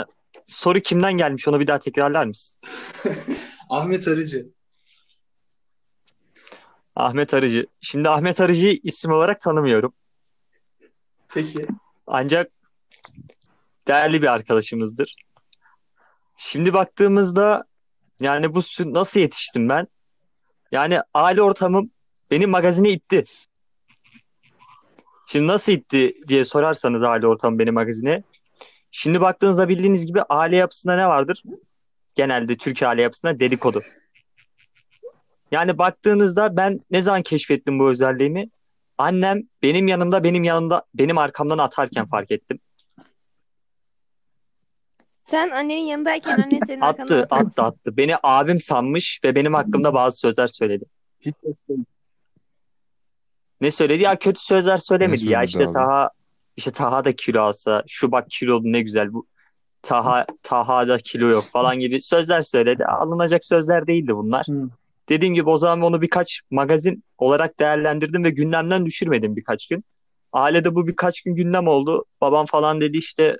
[0.47, 2.59] soru kimden gelmiş onu bir daha tekrarlar mısın?
[3.71, 4.47] Ahmet Arıcı.
[6.97, 7.67] Ahmet Arıcı.
[7.81, 9.93] Şimdi Ahmet Arıcı'yı isim olarak tanımıyorum.
[11.29, 11.67] Peki.
[12.07, 12.51] Ancak
[13.89, 15.17] değerli bir arkadaşımızdır.
[16.37, 17.65] Şimdi baktığımızda
[18.21, 19.87] yani bu nasıl yetiştim ben?
[20.73, 21.91] Yani aile ortamım
[22.31, 23.25] beni magazine itti.
[25.31, 28.23] Şimdi nasıl itti diye sorarsanız aile ortamı beni magazine.
[28.91, 31.43] Şimdi baktığınızda bildiğiniz gibi aile yapısında ne vardır?
[32.15, 33.83] Genelde Türk aile yapısında dedikodu.
[35.51, 38.49] Yani baktığınızda ben ne zaman keşfettim bu özelliğimi?
[38.99, 42.59] Annem benim yanımda, benim yanımda, benim arkamdan atarken fark ettim.
[45.31, 47.97] Sen annenin yanındayken annen senin arkandan Attı, attı, attı.
[47.97, 50.85] Beni abim sanmış ve benim hakkımda bazı sözler söyledi.
[51.21, 51.35] Hiç
[53.61, 54.03] Ne söyledi?
[54.03, 55.29] Ya kötü sözler söylemedi.
[55.29, 55.73] Ya işte abi?
[55.73, 56.11] Taha
[56.57, 59.27] işte Taha da kilo alsa, şu bak kilolu ne güzel bu.
[59.83, 62.85] Taha Taha da kilo yok falan gibi sözler söyledi.
[62.85, 64.47] Alınacak sözler değildi bunlar.
[64.49, 64.69] Hı.
[65.09, 69.85] Dediğim gibi o zaman onu birkaç magazin olarak değerlendirdim ve gündemden düşürmedim birkaç gün.
[70.33, 72.05] Ailede bu birkaç gün gündem oldu.
[72.21, 73.37] Babam falan dedi işte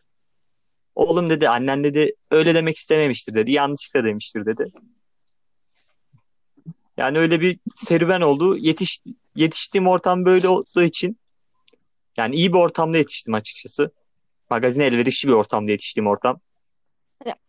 [0.95, 3.53] oğlum dedi annen dedi öyle demek istememiştir dedi.
[3.53, 4.73] Yanlışlıkla demiştir dedi.
[6.99, 8.57] Yani öyle bir serüven oldu.
[8.57, 9.01] Yetiş,
[9.35, 11.19] yetiştiğim ortam böyle olduğu için
[12.17, 13.91] yani iyi bir ortamda yetiştim açıkçası.
[14.51, 16.41] Magazine elverişli bir ortamda yetiştiğim ortam.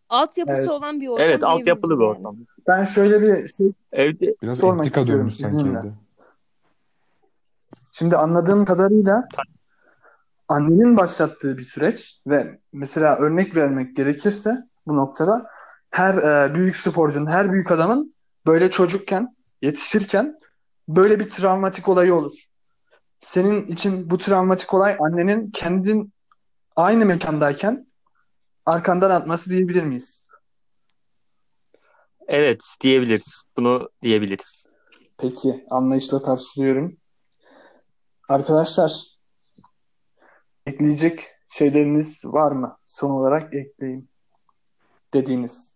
[0.10, 0.70] altyapısı Evet.
[0.70, 2.18] olan bir ortam Evet, altyapılı bir yani.
[2.18, 2.38] ortam.
[2.68, 5.94] Ben şöyle bir şey Evde Biraz Sormak istiyorum izninle.
[7.92, 9.28] Şimdi anladığım kadarıyla
[10.48, 15.48] annenin başlattığı bir süreç ve mesela örnek vermek gerekirse bu noktada
[15.90, 20.40] her e, büyük sporcunun, her büyük adamın böyle çocukken, yetişirken
[20.88, 22.46] böyle bir travmatik olayı olur.
[23.22, 26.14] Senin için bu travmatik olay annenin kendin
[26.76, 27.88] aynı mekandayken
[28.66, 30.26] arkandan atması diyebilir miyiz?
[32.30, 33.42] evet diyebiliriz.
[33.58, 34.66] Bunu diyebiliriz.
[35.18, 36.98] Peki, anlayışla karşılıyorum.
[38.30, 39.06] Arkadaşlar,
[40.66, 42.78] ekleyecek şeyleriniz var mı?
[42.86, 44.10] Son olarak ekleyin
[45.14, 45.74] dediğiniz.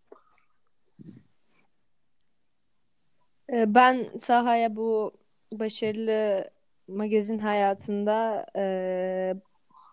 [3.53, 5.11] Ben Saha'ya bu
[5.53, 6.49] başarılı
[6.87, 9.35] magazin hayatında e,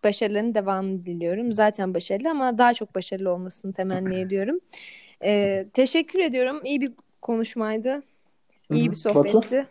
[0.04, 1.52] başarıların devamını diliyorum.
[1.52, 4.60] Zaten başarılı ama daha çok başarılı olmasını temenni ediyorum.
[5.24, 6.60] Ee, teşekkür ediyorum.
[6.64, 6.92] İyi bir
[7.22, 8.02] konuşmaydı.
[8.70, 9.66] İyi bir sohbetti.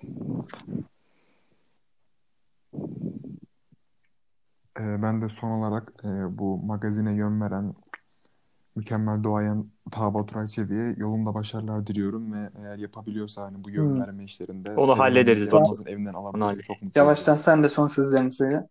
[4.80, 7.74] Ee, ben de son olarak e, bu magazine yön veren
[8.76, 14.24] mükemmel doğayan Taha Baturay Çevi'ye yolunda başarılar diliyorum ve eğer yapabiliyorsa hani bu yön verme
[14.24, 15.54] işlerinde Onu hallederiz.
[15.54, 18.68] Yılmaz'ın evinden alabilirse çok mutlu Yavaştan sen de son sözlerini söyle.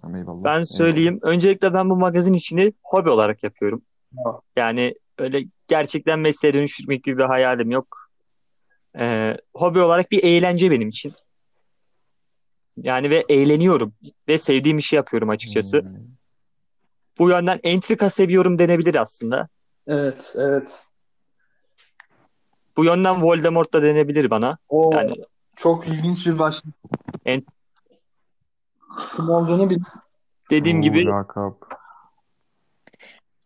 [0.00, 0.44] Tamam, eyvallah.
[0.44, 0.64] Ben Eyvallah.
[0.64, 1.18] söyleyeyim.
[1.22, 3.82] Öncelikle ben bu magazin işini hobi olarak yapıyorum.
[4.12, 4.40] Bravo.
[4.56, 8.10] Yani öyle gerçekten mesleğe dönüştürmek gibi bir hayalim yok.
[8.98, 11.12] Ee, hobi olarak bir eğlence benim için.
[12.76, 13.94] Yani ve eğleniyorum
[14.28, 15.80] ve sevdiğim işi yapıyorum açıkçası.
[15.80, 15.96] Hmm.
[17.18, 19.48] Bu yönden entrika seviyorum denebilir aslında.
[19.86, 20.84] Evet, evet.
[22.76, 24.58] Bu yönden Voldemort da denebilir bana.
[24.68, 25.16] O Yani
[25.56, 26.74] çok ilginç bir başlık.
[27.24, 27.46] En-
[29.16, 29.78] Kim olduğunu bil.
[30.50, 31.54] dediğim Oo, gibi lakap.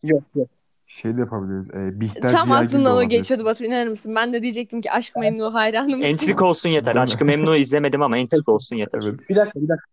[0.02, 0.48] Yok, yok.
[0.86, 1.70] Şey de yapabiliriz.
[1.74, 4.14] E, Bihter Tam Ziyagil aklımdan o geçiyordu Batu inanır mısın?
[4.14, 6.02] Ben de diyecektim ki Aşk Memnu hayranı mısın?
[6.02, 6.96] entrika olsun yeter.
[6.96, 9.00] Aşkı Memnu izlemedim ama entrika olsun yeter.
[9.04, 9.30] Evet.
[9.30, 9.86] Bir dakika, bir dakika.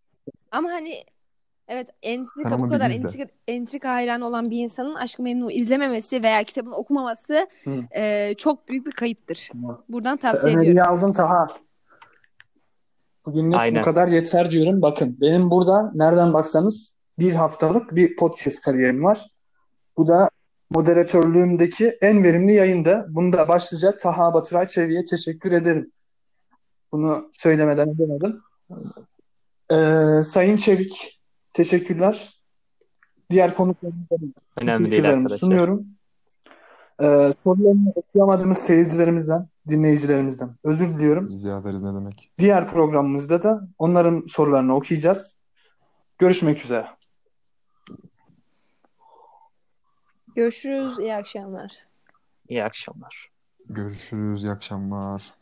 [0.52, 1.04] Ama hani
[1.68, 6.24] evet Sen entrika bu onu kadar entrika, entrika hayranı olan bir insanın Aşk-ı Memnu izlememesi
[6.24, 7.84] veya kitabını okumaması Hı.
[7.92, 9.50] e, çok büyük bir kayıptır.
[9.52, 9.84] Tamam.
[9.90, 10.94] Buradan Sen tavsiye öneriyi ediyorum.
[10.94, 11.48] aldın Taha.
[13.26, 13.82] Bugünlük bu Aynen.
[13.82, 14.82] kadar yeter diyorum.
[14.82, 19.28] Bakın benim burada nereden baksanız bir haftalık bir podcast kariyerim var.
[19.98, 20.30] Bu da
[20.70, 23.06] moderatörlüğümdeki en verimli yayında.
[23.10, 25.92] Bunda başlayacak Taha Batıray Çevi'ye teşekkür ederim.
[26.92, 28.42] Bunu söylemeden edemedim.
[29.72, 31.23] Ee, Sayın Çevik
[31.54, 32.40] teşekkürler.
[33.30, 34.26] Diğer konuklarımıza da
[34.58, 35.38] Önemli değil teşekkürlerimi arkadaşlar.
[35.38, 35.86] sunuyorum.
[37.02, 41.30] Ee, sorularını okuyamadığımız seyircilerimizden, dinleyicilerimizden özür diliyorum.
[41.32, 42.32] Rica ederiz ne demek.
[42.40, 45.38] Diğer programımızda da onların sorularını okuyacağız.
[46.18, 46.88] Görüşmek üzere.
[50.36, 51.00] Görüşürüz.
[51.00, 51.72] İyi akşamlar.
[52.50, 53.32] İyi akşamlar.
[53.70, 54.44] Görüşürüz.
[54.44, 55.34] İyi akşamlar.